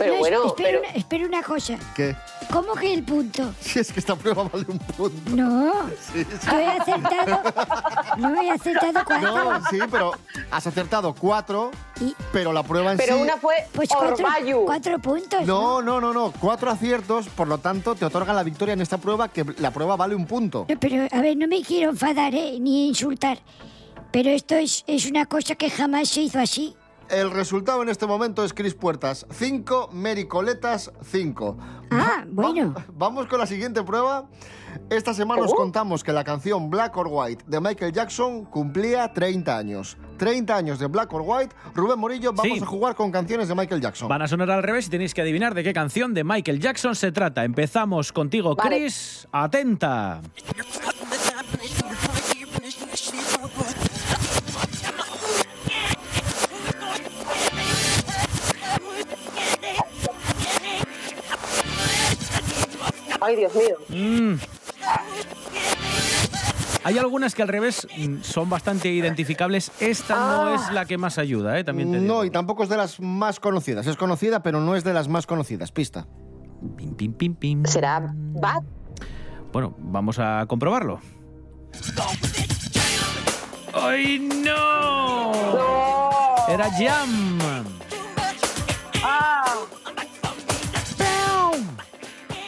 Pero 0.06 0.14
No, 0.14 0.20
bueno, 0.20 0.46
espera, 0.48 0.70
pero- 0.70 0.80
Una, 0.80 0.90
espera 0.90 1.26
una 1.26 1.44
cosa. 1.44 1.76
¿Qué? 1.96 2.16
¿Cómo 2.52 2.74
que 2.76 2.94
el 2.94 3.04
punto? 3.04 3.54
Si 3.60 3.80
es 3.80 3.92
que 3.92 4.00
esta 4.00 4.16
prueba 4.16 4.44
vale 4.52 4.66
un 4.70 4.78
punto. 4.80 5.32
No, 5.32 5.74
Sí, 6.14 6.24
sí. 6.24 6.48
yo 6.52 6.60
he 6.60 6.68
acertado. 6.68 7.42
No 8.18 8.42
he 8.42 8.50
acertado 8.52 9.00
cuatro. 9.06 9.32
No, 9.52 9.70
sí, 9.70 9.80
pero 9.90 10.12
has 10.52 10.68
acertado 10.68 11.14
cuatro, 11.16 11.72
pero 12.32 12.54
la 12.54 12.64
prueba 12.64 12.92
en 12.92 12.98
Pero 12.98 13.16
sí... 13.16 13.22
una 13.22 13.38
fue 13.38 13.56
Pues 13.74 13.90
cuatro, 13.90 14.26
cuatro 14.66 15.00
puntos. 15.00 15.46
No, 15.46 15.82
no, 15.82 16.00
no, 16.00 16.14
no. 16.14 16.32
Cuatro 16.40 16.70
aciertos, 16.72 17.28
por 17.30 17.48
lo 17.48 17.58
tanto, 17.58 17.96
te 17.96 18.06
otorgan 18.06 18.36
la 18.36 18.44
victoria 18.44 18.74
en 18.74 18.82
esta 18.82 18.98
prueba, 19.00 19.28
que 19.30 19.44
la 19.60 19.72
prueba 19.72 19.96
vale 19.96 20.16
un 20.16 20.26
punto. 20.28 20.66
No, 20.70 20.80
Pero, 20.80 21.08
a 21.12 21.22
ver, 21.22 21.36
no 21.38 21.48
me 21.48 21.62
quiero 21.62 21.90
enfadar, 21.92 22.34
¿eh? 22.36 22.58
Ni 22.60 22.88
insultar. 22.88 23.40
Pero 24.12 24.30
esto 24.30 24.56
es, 24.56 24.84
es 24.88 25.08
una 25.10 25.26
cosa 25.26 25.56
que 25.56 25.70
jamás 25.70 26.10
se 26.10 26.22
hizo 26.22 26.40
así. 26.40 26.76
El 27.10 27.30
resultado 27.32 27.84
en 27.84 27.90
este 27.90 28.08
momento 28.08 28.44
es 28.44 28.54
Cris 28.54 28.74
Puertas 28.74 29.26
5, 29.32 29.90
Mary 29.94 30.26
Coletas 30.28 30.92
5. 31.04 31.58
Ah, 31.92 32.24
bueno. 32.28 32.74
Vamos 32.94 33.28
con 33.28 33.40
la 33.40 33.46
siguiente 33.46 33.84
prueba. 33.84 34.28
Esta 34.90 35.14
semana 35.14 35.44
os 35.44 35.54
contamos 35.54 36.04
que 36.04 36.12
la 36.12 36.24
canción 36.24 36.70
Black 36.70 36.98
or 36.98 37.08
White 37.10 37.46
de 37.48 37.62
Michael 37.62 37.94
Jackson 37.94 38.44
cumplía 38.46 39.14
30 39.14 39.58
años. 39.58 39.98
30 40.18 40.56
años 40.56 40.80
de 40.80 40.88
Black 40.88 41.14
or 41.14 41.22
White. 41.26 41.56
Rubén 41.76 42.00
Morillo, 42.00 42.34
vamos 42.34 42.58
Sí. 42.58 42.64
a 42.64 42.66
jugar 42.66 42.96
con 42.96 43.12
canciones 43.12 43.48
de 43.48 43.56
Michael 43.56 43.82
Jackson. 43.82 44.10
Van 44.10 44.22
a 44.24 44.28
sonar 44.28 44.50
al 44.52 44.64
revés 44.64 44.88
y 44.88 44.90
tenéis 44.90 45.14
que 45.14 45.22
adivinar 45.22 45.54
de 45.54 45.64
qué 45.64 45.74
canción 45.74 46.14
de 46.14 46.24
Michael 46.24 46.60
Jackson 46.60 46.96
se 46.96 47.12
trata. 47.12 47.44
Empezamos 47.46 48.12
contigo, 48.12 48.56
Vale. 48.56 48.78
Chris. 48.78 49.28
Atenta. 49.32 50.22
Ay, 63.26 63.36
Dios 63.38 63.56
mío. 63.56 63.76
Mm. 63.90 64.36
Hay 66.84 67.00
algunas 67.00 67.34
que 67.34 67.42
al 67.42 67.48
revés 67.48 67.88
mm, 67.98 68.22
son 68.22 68.48
bastante 68.52 68.90
identificables. 68.90 69.72
Esta 69.80 70.16
no 70.16 70.54
es 70.54 70.72
la 70.72 70.86
que 70.86 71.00
más 71.00 71.18
ayuda, 71.18 71.58
¿eh? 71.58 71.64
También 71.64 71.92
te 71.92 72.00
digo. 72.00 72.14
No, 72.14 72.24
y 72.24 72.30
tampoco 72.30 72.62
es 72.62 72.70
de 72.70 72.78
las 72.78 73.00
más 73.00 73.40
conocidas. 73.40 73.88
Es 73.88 73.98
conocida, 73.98 74.44
pero 74.44 74.62
no 74.62 74.76
es 74.76 74.84
de 74.84 74.94
las 74.94 75.08
más 75.08 75.26
conocidas. 75.26 75.72
Pista. 75.72 76.06
Pim, 76.78 76.96
pim, 76.96 77.14
pim, 77.14 77.36
pim. 77.36 77.66
¿Será 77.66 78.14
Bad? 78.14 78.62
Bueno, 79.52 79.76
vamos 79.80 80.20
a 80.20 80.46
comprobarlo. 80.48 81.00
¡Ay, 83.74 84.20
no! 84.20 85.32
Era 86.48 86.70
Jam. 86.72 87.40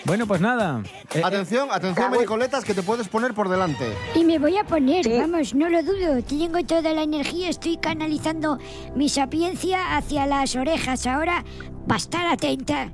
Bueno, 0.08 0.26
pues 0.26 0.40
nada. 0.40 0.82
Eh, 1.14 1.22
Atención, 1.22 1.68
atención, 1.70 2.10
Mary 2.12 2.24
Coletas, 2.24 2.64
que 2.64 2.74
te 2.74 2.82
puedes 2.82 3.10
poner 3.10 3.34
por 3.34 3.50
delante. 3.50 3.94
Y 4.16 4.24
me 4.24 4.40
voy 4.40 4.56
a 4.56 4.64
poner, 4.64 5.06
vamos, 5.20 5.54
no 5.54 5.68
lo 5.68 5.84
dudo. 5.84 6.24
Tengo 6.24 6.64
toda 6.66 6.94
la 6.94 7.04
energía, 7.04 7.50
estoy 7.50 7.76
canalizando 7.76 8.58
mi 8.96 9.10
sapiencia 9.10 9.98
hacia 9.98 10.26
las 10.26 10.56
orejas. 10.56 11.06
Ahora, 11.08 11.44
va 11.92 11.96
a 11.96 11.98
estar 11.98 12.26
atenta. 12.26 12.94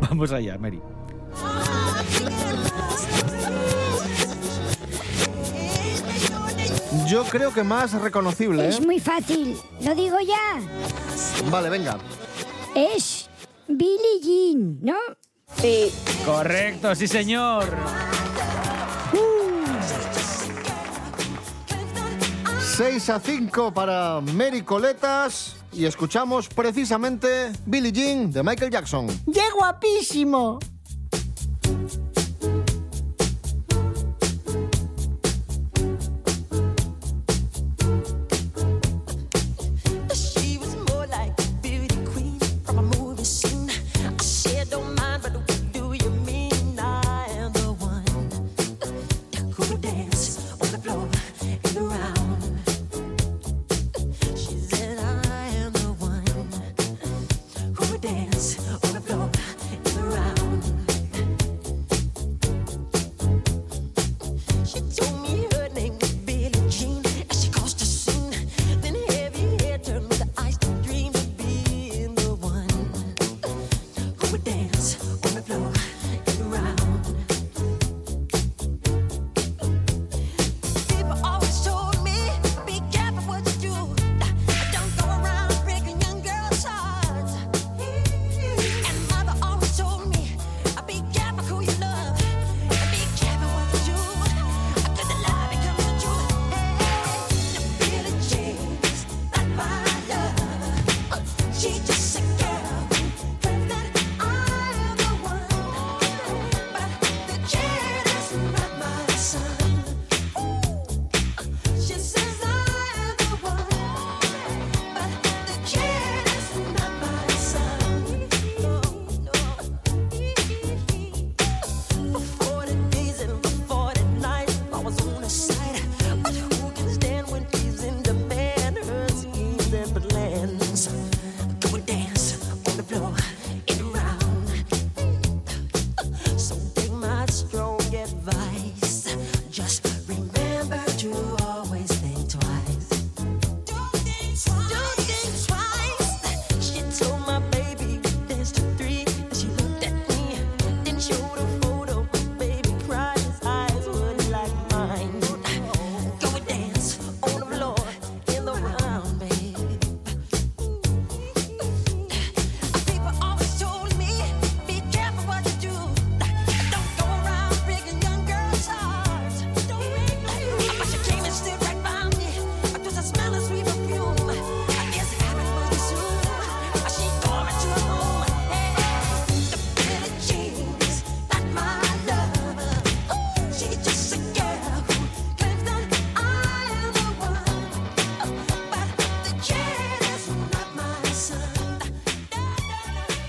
Vamos 0.10 0.32
allá, 0.32 0.58
Mary. 0.58 0.80
Yo 7.06 7.24
creo 7.24 7.52
que 7.52 7.62
más 7.62 7.92
reconocible, 7.92 8.68
Es 8.68 8.78
¿eh? 8.78 8.82
muy 8.86 8.98
fácil, 9.00 9.56
lo 9.82 9.94
digo 9.94 10.16
ya. 10.26 10.60
Vale, 11.50 11.68
venga. 11.68 11.98
Es 12.74 13.28
Billie 13.68 14.20
Jean, 14.22 14.78
¿no? 14.82 14.94
Sí. 15.56 15.92
Correcto, 16.24 16.94
sí, 16.94 17.06
señor. 17.08 17.64
6 22.76 23.10
a 23.10 23.20
5 23.20 23.72
para 23.72 24.20
Mary 24.20 24.62
Coletas. 24.62 25.56
Y 25.72 25.86
escuchamos 25.86 26.48
precisamente 26.48 27.52
Billie 27.66 27.92
Jean 27.92 28.30
de 28.32 28.42
Michael 28.42 28.70
Jackson. 28.70 29.06
¡Qué 29.32 29.42
guapísimo! 29.56 30.58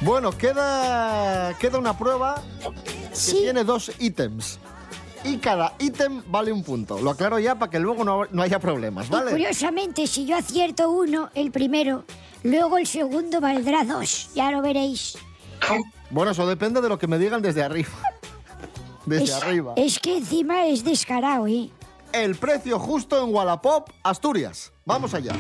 Bueno, 0.06 0.32
queda, 0.38 1.56
queda 1.58 1.80
una 1.80 1.98
prueba 1.98 2.40
que 2.86 3.32
tiene 3.32 3.64
dos 3.64 3.92
ítems. 3.98 4.60
Y 5.24 5.38
cada 5.38 5.74
ítem 5.80 6.22
vale 6.28 6.52
un 6.52 6.64
punto. 6.64 7.00
Lo 7.02 7.10
aclaro 7.10 7.40
ya 7.40 7.56
para 7.56 7.72
que 7.72 7.80
luego 7.80 8.04
no, 8.04 8.26
no 8.30 8.44
haya 8.44 8.60
problemas, 8.60 9.08
Y 9.08 9.12
¿vale? 9.12 9.32
curiosamente, 9.32 10.06
si 10.06 10.28
yo 10.28 10.38
acierto 10.38 10.92
uno, 10.92 11.32
el 11.34 11.50
primero, 11.52 12.04
luego 12.44 12.78
el 12.78 12.86
segundo 12.86 13.42
valdrá 13.42 13.84
dos. 13.84 14.30
Ya 14.36 14.52
lo 14.52 14.62
veréis. 14.62 15.18
Bueno, 16.12 16.34
eso 16.34 16.46
depende 16.46 16.82
de 16.82 16.90
lo 16.90 17.00
que 17.00 17.08
me 17.08 17.18
digan 17.18 17.42
desde 17.42 17.64
arriba. 17.64 17.90
Desde 19.08 19.24
es, 19.26 19.34
arriba. 19.34 19.74
es 19.76 20.00
que 20.00 20.18
encima 20.18 20.66
es 20.68 20.84
descarado, 20.84 21.46
¿eh? 21.48 21.70
El 22.12 22.36
precio 22.36 22.78
justo 22.80 23.24
en 23.24 23.34
Wallapop, 23.34 23.90
Asturias. 24.04 24.72
Vamos 24.84 25.14
allá. 25.14 25.34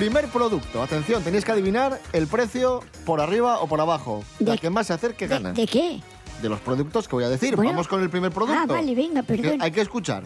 Primer 0.00 0.28
producto. 0.28 0.82
Atención, 0.82 1.22
tenéis 1.22 1.44
que 1.44 1.52
adivinar 1.52 2.00
el 2.14 2.26
precio 2.26 2.80
por 3.04 3.20
arriba 3.20 3.60
o 3.60 3.66
por 3.66 3.82
abajo. 3.82 4.24
La 4.38 4.56
que 4.56 4.70
más 4.70 4.86
se 4.86 4.94
acerque 4.94 5.28
¿De, 5.28 5.34
gana. 5.34 5.52
de 5.52 5.66
qué? 5.66 6.00
De 6.40 6.48
los 6.48 6.58
productos 6.60 7.06
que 7.06 7.16
voy 7.16 7.24
a 7.24 7.28
decir. 7.28 7.54
Bueno. 7.54 7.72
Vamos 7.72 7.86
con 7.86 8.00
el 8.02 8.08
primer 8.08 8.32
producto. 8.32 8.58
Ah, 8.62 8.64
vale, 8.64 8.94
venga, 8.94 9.20
Que 9.20 9.36
perdón. 9.36 9.60
hay 9.60 9.70
que 9.70 9.82
escuchar. 9.82 10.22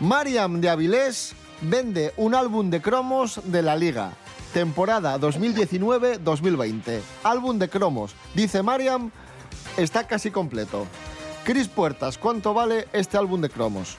Mariam 0.00 0.60
de 0.60 0.70
Avilés 0.70 1.34
vende 1.60 2.12
un 2.16 2.34
álbum 2.34 2.68
de 2.68 2.82
cromos 2.82 3.40
de 3.44 3.62
la 3.62 3.76
Liga. 3.76 4.10
Temporada 4.52 5.20
2019-2020. 5.20 7.00
Álbum 7.22 7.60
de 7.60 7.68
cromos. 7.68 8.16
Dice 8.34 8.60
Mariam, 8.64 9.12
está 9.76 10.08
casi 10.08 10.32
completo. 10.32 10.84
Cris 11.44 11.68
Puertas, 11.68 12.18
¿cuánto 12.18 12.52
vale 12.54 12.88
este 12.92 13.16
álbum 13.16 13.40
de 13.40 13.50
cromos? 13.50 13.96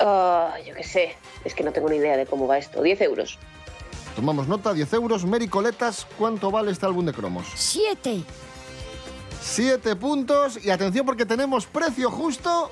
Ah, 0.00 0.54
yo 0.66 0.74
qué 0.74 0.82
sé. 0.82 1.16
Es 1.44 1.54
que 1.54 1.62
no 1.64 1.72
tengo 1.72 1.88
ni 1.88 1.96
idea 1.96 2.16
de 2.16 2.26
cómo 2.26 2.46
va 2.46 2.58
esto. 2.58 2.82
10 2.82 3.00
euros. 3.02 3.38
Tomamos 4.16 4.46
nota, 4.46 4.72
10 4.74 4.92
euros. 4.94 5.24
Mary 5.24 5.48
Coletas, 5.48 6.06
¿cuánto 6.18 6.50
vale 6.50 6.70
este 6.70 6.86
álbum 6.86 7.04
de 7.06 7.12
cromos? 7.12 7.46
Siete. 7.54 8.22
7 9.40 9.96
puntos. 9.96 10.64
Y 10.64 10.70
atención 10.70 11.04
porque 11.06 11.26
tenemos 11.26 11.66
precio 11.66 12.10
justo. 12.10 12.70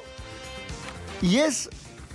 Y 1.22 1.38
es 1.38 1.68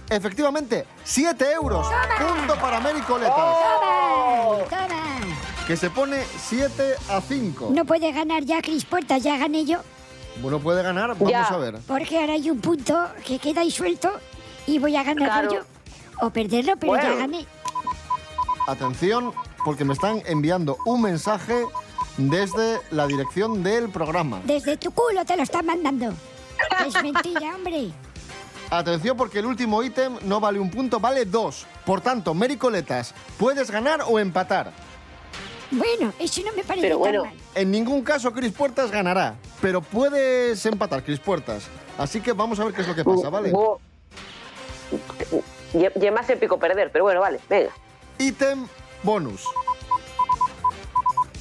efectivamente 0.09 0.85
7 1.03 1.51
euros. 1.53 1.87
Punto 2.17 2.55
para 2.59 2.79
Mary 2.79 3.01
Coletas. 3.01 3.35
¡Toma! 3.35 4.63
¡Toma! 4.69 5.05
Que 5.67 5.75
se 5.75 5.89
pone 5.89 6.23
7 6.47 6.95
a 7.09 7.21
5. 7.21 7.69
No 7.73 7.85
puede 7.85 8.11
ganar 8.11 8.43
ya 8.43 8.61
Cris 8.61 8.85
Puertas, 8.85 9.23
ya 9.23 9.37
gané 9.37 9.65
yo. 9.65 9.79
Bueno, 10.41 10.59
puede 10.59 10.83
ganar. 10.83 11.09
Vamos 11.15 11.31
Ya. 11.31 11.45
a 11.47 11.57
ver. 11.57 11.77
Porque 11.87 12.19
ahora 12.19 12.33
hay 12.33 12.49
un 12.49 12.59
punto 12.61 13.07
que 13.25 13.39
queda 13.39 13.61
ahí 13.61 13.71
suelto 13.71 14.11
y 14.67 14.77
voy 14.79 14.95
a 14.95 15.03
ganarlo 15.03 15.49
Claro. 15.49 15.53
yo. 15.53 15.74
O 16.21 16.29
perderlo, 16.29 16.73
pero 16.77 16.95
ya 16.95 17.01
Bueno. 17.03 17.17
gané. 17.17 17.45
Atención, 18.67 19.33
porque 19.63 19.85
me 19.85 19.93
están 19.93 20.21
enviando 20.25 20.77
un 20.85 21.01
mensaje 21.01 21.65
desde 22.17 22.79
la 22.91 23.05
dirección 23.07 23.61
del 23.63 23.89
programa. 23.89 24.41
Desde 24.45 24.77
tu 24.77 24.91
culo 24.91 25.23
te 25.25 25.35
lo 25.37 25.43
están 25.43 25.65
mandando. 25.65 26.13
Es 26.85 27.03
mentira, 27.03 27.55
hombre. 27.55 27.91
Atención, 28.71 29.15
porque 29.15 29.39
el 29.39 29.45
último 29.45 29.83
ítem 29.83 30.17
no 30.23 30.39
vale 30.39 30.59
un 30.59 30.71
punto, 30.71 30.99
vale 30.99 31.25
dos. 31.25 31.67
Por 31.85 32.01
tanto, 32.01 32.33
Mary 32.33 32.57
Coletas, 32.57 33.13
puedes 33.37 33.69
ganar 33.69 34.01
o 34.07 34.17
empatar. 34.17 34.71
Bueno, 35.69 36.13
eso 36.19 36.41
no 36.45 36.53
me 36.53 36.63
parece 36.63 36.89
tan 36.89 36.99
mal. 37.17 37.33
En 37.53 37.71
ningún 37.71 38.01
caso 38.03 38.31
Cris 38.31 38.51
Puertas 38.51 38.89
ganará, 38.89 39.35
pero 39.61 39.81
puedes 39.81 40.65
empatar, 40.65 41.03
Cris 41.03 41.19
Puertas. 41.19 41.67
Así 41.97 42.21
que 42.21 42.33
vamos 42.33 42.59
a 42.59 42.65
ver 42.65 42.73
qué 42.73 42.81
es 42.81 42.87
lo 42.87 42.95
que 42.95 43.03
pasa, 43.03 43.29
¿vale? 43.29 43.51
Ye- 45.77 45.91
ye 45.95 46.11
más 46.11 46.29
épico 46.29 46.57
perder, 46.57 46.91
pero 46.91 47.03
bueno, 47.05 47.21
vale, 47.21 47.39
venga. 47.49 47.71
Ítem 48.17 48.67
bonus. 49.03 49.43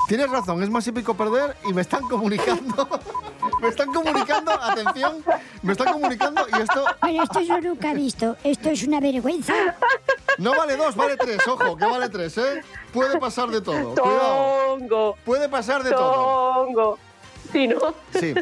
Tienes 0.08 0.28
razón, 0.28 0.62
es 0.62 0.68
más 0.68 0.86
épico 0.86 1.14
perder 1.14 1.56
y 1.64 1.72
me 1.72 1.80
están 1.80 2.02
comunicando. 2.08 2.88
me 3.62 3.68
están 3.68 3.90
comunicando, 3.92 4.50
atención, 4.52 5.24
me 5.62 5.72
están 5.72 5.92
comunicando 5.94 6.46
y 6.52 6.60
esto 6.60 6.84
Bueno, 7.00 7.22
esto 7.22 7.40
yo 7.40 7.60
nunca 7.60 7.90
he 7.92 7.94
visto. 7.94 8.36
Esto 8.44 8.68
es 8.68 8.82
una 8.86 9.00
vergüenza. 9.00 9.54
no 10.38 10.54
vale 10.54 10.76
dos, 10.76 10.94
vale 10.94 11.16
tres, 11.16 11.38
ojo, 11.48 11.76
que 11.76 11.86
vale 11.86 12.10
tres, 12.10 12.36
¿eh? 12.36 12.62
Puede 12.92 13.18
pasar 13.18 13.48
de 13.48 13.62
todo. 13.62 13.94
Cuidado. 13.94 14.76
Tongo. 14.78 15.16
Puede 15.24 15.48
pasar 15.48 15.82
de 15.82 15.90
todo. 15.90 16.64
Tongo. 16.66 16.98
Sí, 17.50 17.66
¿no? 17.68 17.94
Sí. 18.12 18.34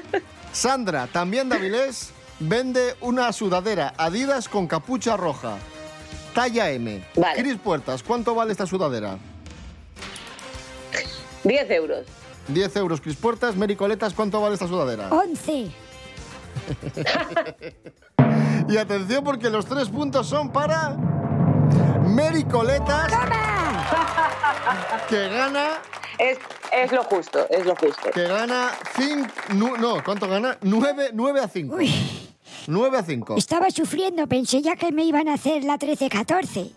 Sandra, 0.53 1.07
también 1.07 1.49
de 1.49 1.57
Avilés, 1.57 2.11
vende 2.41 2.97
una 3.01 3.33
sudadera 3.33 3.95
Adidas 3.99 4.49
con 4.49 4.67
capucha 4.67 5.17
roja. 5.17 5.59
Talla 6.35 6.71
M. 6.71 7.03
Cris 7.37 7.57
Puertas, 7.59 8.03
¿cuánto 8.03 8.35
vale 8.35 8.53
esta 8.53 8.67
sudadera? 8.67 9.19
10 11.45 11.71
euros. 11.71 12.07
10 12.49 12.77
euros, 12.77 13.01
Cris 13.01 13.17
Puertas. 13.17 13.57
Mary 13.57 13.77
Coletas, 13.77 14.15
¿cuánto 14.15 14.41
vale 14.41 14.55
esta 14.55 14.67
sudadera? 14.69 15.09
Once. 15.11 15.71
Y 18.69 18.77
atención 18.77 19.25
porque 19.25 19.51
los 19.51 19.67
tres 19.67 19.89
puntos 19.89 20.27
son 20.29 20.51
para 20.53 20.91
Mary 22.07 22.45
Coletas. 22.45 23.13
Que 25.09 25.29
gana. 25.29 25.81
Es, 26.19 26.39
es 26.73 26.93
lo 26.93 27.03
justo, 27.05 27.47
es 27.51 27.67
lo 27.67 27.75
justo. 27.75 28.11
Que 28.13 28.23
gana 28.25 28.71
5. 28.97 29.29
No, 29.55 30.03
¿cuánto 30.05 30.29
gana? 30.29 30.57
9, 30.61 31.11
9 31.13 31.41
a 31.41 31.49
5. 31.49 31.77
9 32.67 32.99
a 32.99 33.03
5. 33.03 33.37
Estaba 33.37 33.71
sufriendo, 33.71 34.27
pensé 34.27 34.63
ya 34.63 34.77
que 34.77 34.93
me 34.93 35.05
iban 35.05 35.29
a 35.29 35.35
hacer 35.35 35.65
la 35.65 35.79
13-14. 35.79 36.71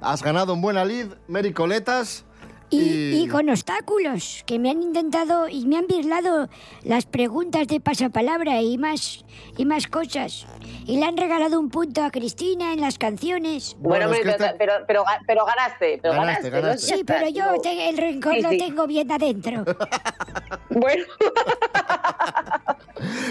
Has 0.00 0.22
ganado 0.22 0.54
en 0.54 0.60
buena 0.60 0.84
lid, 0.84 1.06
Mary 1.28 1.52
Coletas. 1.52 2.24
Y, 2.72 3.24
y 3.24 3.26
con 3.26 3.50
obstáculos, 3.50 4.44
que 4.46 4.60
me 4.60 4.70
han 4.70 4.80
intentado 4.80 5.48
y 5.48 5.66
me 5.66 5.76
han 5.76 5.88
birlado 5.88 6.48
las 6.84 7.04
preguntas 7.04 7.66
de 7.66 7.80
pasapalabra 7.80 8.62
y 8.62 8.78
más, 8.78 9.24
y 9.56 9.64
más 9.64 9.88
cosas. 9.88 10.46
Y 10.86 10.98
le 11.00 11.04
han 11.04 11.16
regalado 11.16 11.58
un 11.58 11.68
punto 11.68 12.04
a 12.04 12.12
Cristina 12.12 12.72
en 12.72 12.80
las 12.80 12.96
canciones. 12.96 13.76
Bueno, 13.80 14.04
hombre, 14.06 14.20
pero, 14.22 14.36
pero, 14.56 14.72
pero, 14.86 15.04
pero 15.26 15.44
ganaste, 15.46 15.98
pero 16.00 16.14
Ganaste, 16.14 16.50
ganaste. 16.50 16.60
ganaste. 16.60 16.96
Sí, 16.96 17.02
pero 17.04 17.28
yo 17.28 17.60
te- 17.60 17.88
el 17.88 17.98
rencor 17.98 18.34
Sí, 18.36 18.42
lo 18.42 18.50
sí. 18.50 18.58
tengo 18.58 18.86
bien 18.86 19.10
adentro. 19.10 19.64
Bueno. 20.70 21.04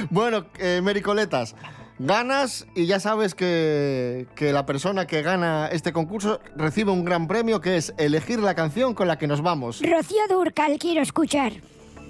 Bueno, 0.09 0.45
eh, 0.57 0.81
Mary 0.83 1.01
Coletas, 1.01 1.55
ganas 1.99 2.65
y 2.75 2.85
ya 2.85 2.99
sabes 2.99 3.35
que, 3.35 4.27
que 4.35 4.51
la 4.53 4.65
persona 4.65 5.05
que 5.05 5.21
gana 5.21 5.67
este 5.71 5.91
concurso 5.93 6.39
recibe 6.55 6.91
un 6.91 7.03
gran 7.05 7.27
premio 7.27 7.61
que 7.61 7.77
es 7.77 7.93
elegir 7.97 8.39
la 8.39 8.55
canción 8.55 8.93
con 8.93 9.07
la 9.07 9.17
que 9.17 9.27
nos 9.27 9.41
vamos. 9.41 9.81
Rocío 9.81 10.21
Durcal 10.29 10.77
quiero 10.79 11.01
escuchar. 11.01 11.51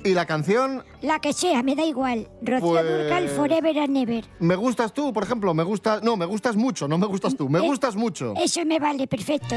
Y 0.02 0.13
la 0.13 0.25
canción 0.25 0.86
La 1.02 1.19
que 1.19 1.34
sea, 1.34 1.62
me 1.62 1.75
da 1.75 1.84
igual. 1.84 2.30
Rocío 2.41 2.69
Pues- 2.69 2.86
Durcal 2.99 3.28
Forever 3.30 3.80
and 3.80 3.89
Never. 3.89 4.23
Me 4.39 4.56
gustas 4.56 4.93
tú, 4.93 5.12
por 5.12 5.23
ejemplo, 5.23 5.54
me 5.54 5.63
gusta, 5.63 5.99
no, 6.02 6.15
me 6.15 6.25
gustas 6.25 6.56
mucho, 6.56 6.88
no 6.88 6.97
me 6.97 7.06
gustas 7.06 7.36
tú, 7.36 7.49
me 7.49 7.60
Eh, 7.60 7.62
gustas 7.63 7.97
mucho. 7.97 8.34
Eso 8.41 8.63
me 8.65 8.80
vale, 8.80 9.08
perfecto. 9.08 9.56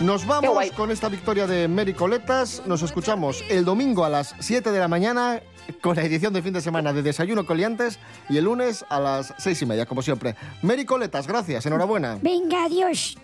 Nos 0.00 0.26
vamos 0.26 0.70
con 0.72 0.90
esta 0.90 1.10
victoria 1.10 1.46
de 1.46 1.68
Mary 1.68 1.92
Coletas. 1.92 2.62
Nos 2.64 2.80
escuchamos 2.80 3.44
el 3.50 3.66
domingo 3.66 4.02
a 4.02 4.08
las 4.08 4.34
7 4.38 4.72
de 4.72 4.78
la 4.78 4.88
mañana 4.88 5.42
con 5.82 5.94
la 5.94 6.02
edición 6.02 6.32
de 6.32 6.40
fin 6.40 6.54
de 6.54 6.62
semana 6.62 6.94
de 6.94 7.02
Desayuno 7.02 7.44
Coliantes 7.44 7.98
y 8.30 8.38
el 8.38 8.44
lunes 8.44 8.82
a 8.88 8.98
las 8.98 9.34
6 9.36 9.60
y 9.60 9.66
media, 9.66 9.84
como 9.84 10.00
siempre. 10.00 10.36
Mary 10.62 10.86
Coletas, 10.86 11.26
gracias, 11.26 11.66
enhorabuena. 11.66 12.18
Venga, 12.22 12.64
adiós. 12.64 13.18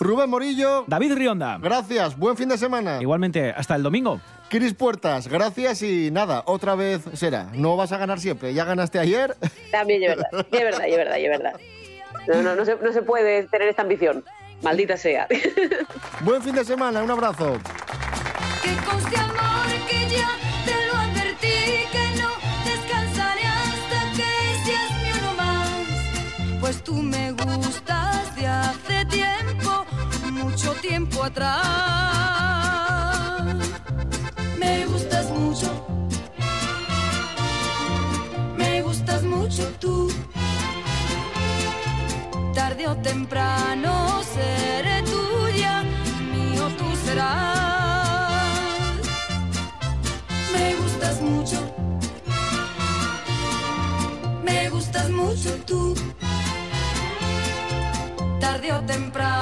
Rubén 0.00 0.30
Morillo. 0.30 0.84
David 0.86 1.12
Rionda. 1.12 1.58
Gracias, 1.58 2.18
buen 2.18 2.38
fin 2.38 2.48
de 2.48 2.56
semana. 2.56 3.02
Igualmente, 3.02 3.50
hasta 3.50 3.76
el 3.76 3.82
domingo. 3.82 4.18
Cris 4.48 4.72
Puertas, 4.72 5.28
gracias 5.28 5.82
y 5.82 6.10
nada, 6.10 6.42
otra 6.46 6.74
vez 6.74 7.02
será. 7.12 7.50
No 7.52 7.76
vas 7.76 7.92
a 7.92 7.98
ganar 7.98 8.18
siempre, 8.18 8.54
ya 8.54 8.64
ganaste 8.64 8.98
ayer. 8.98 9.36
También, 9.70 10.02
es 10.04 10.16
verdad, 10.16 10.30
es 10.32 10.62
verdad, 10.62 10.88
es 10.88 10.96
verdad, 10.96 11.18
es 11.18 11.28
verdad. 11.28 11.60
No, 12.28 12.42
no, 12.42 12.56
no 12.56 12.64
se, 12.64 12.76
no 12.76 12.92
se 12.94 13.02
puede 13.02 13.42
tener 13.48 13.68
esta 13.68 13.82
ambición. 13.82 14.24
Maldita 14.62 14.96
sea. 14.96 15.26
Buen 16.20 16.42
fin 16.42 16.54
de 16.54 16.64
semana, 16.64 17.02
un 17.02 17.10
abrazo. 17.10 17.58
Que 18.62 18.74
conste 18.88 19.16
amor 19.16 19.66
que 19.88 20.08
ya 20.08 20.30
te 20.64 20.86
lo 20.86 20.94
advertí 20.96 21.58
que 21.92 22.20
no 22.20 22.30
descansaré 22.64 23.44
hasta 23.46 24.00
que 24.16 24.30
seas 24.64 24.92
mi 25.02 25.10
uno 25.20 25.34
más. 25.34 26.60
Pues 26.60 26.82
tú 26.82 26.94
me 26.94 27.32
gustas 27.32 28.34
de 28.36 28.46
hace 28.46 29.04
tiempo, 29.06 29.86
mucho 30.32 30.72
tiempo 30.74 31.22
atrás. 31.22 32.57
Tarde 42.88 43.02
temprano 43.02 44.22
seré 44.22 45.02
tuya, 45.02 45.84
mío 46.32 46.68
tú 46.78 46.86
serás. 47.04 48.32
Me 50.54 50.74
gustas 50.74 51.20
mucho, 51.20 51.58
me 54.42 54.70
gustas 54.70 55.10
mucho 55.10 55.50
tú. 55.66 55.94
Tarde 58.40 58.72
o 58.72 58.80
temprano 58.80 59.37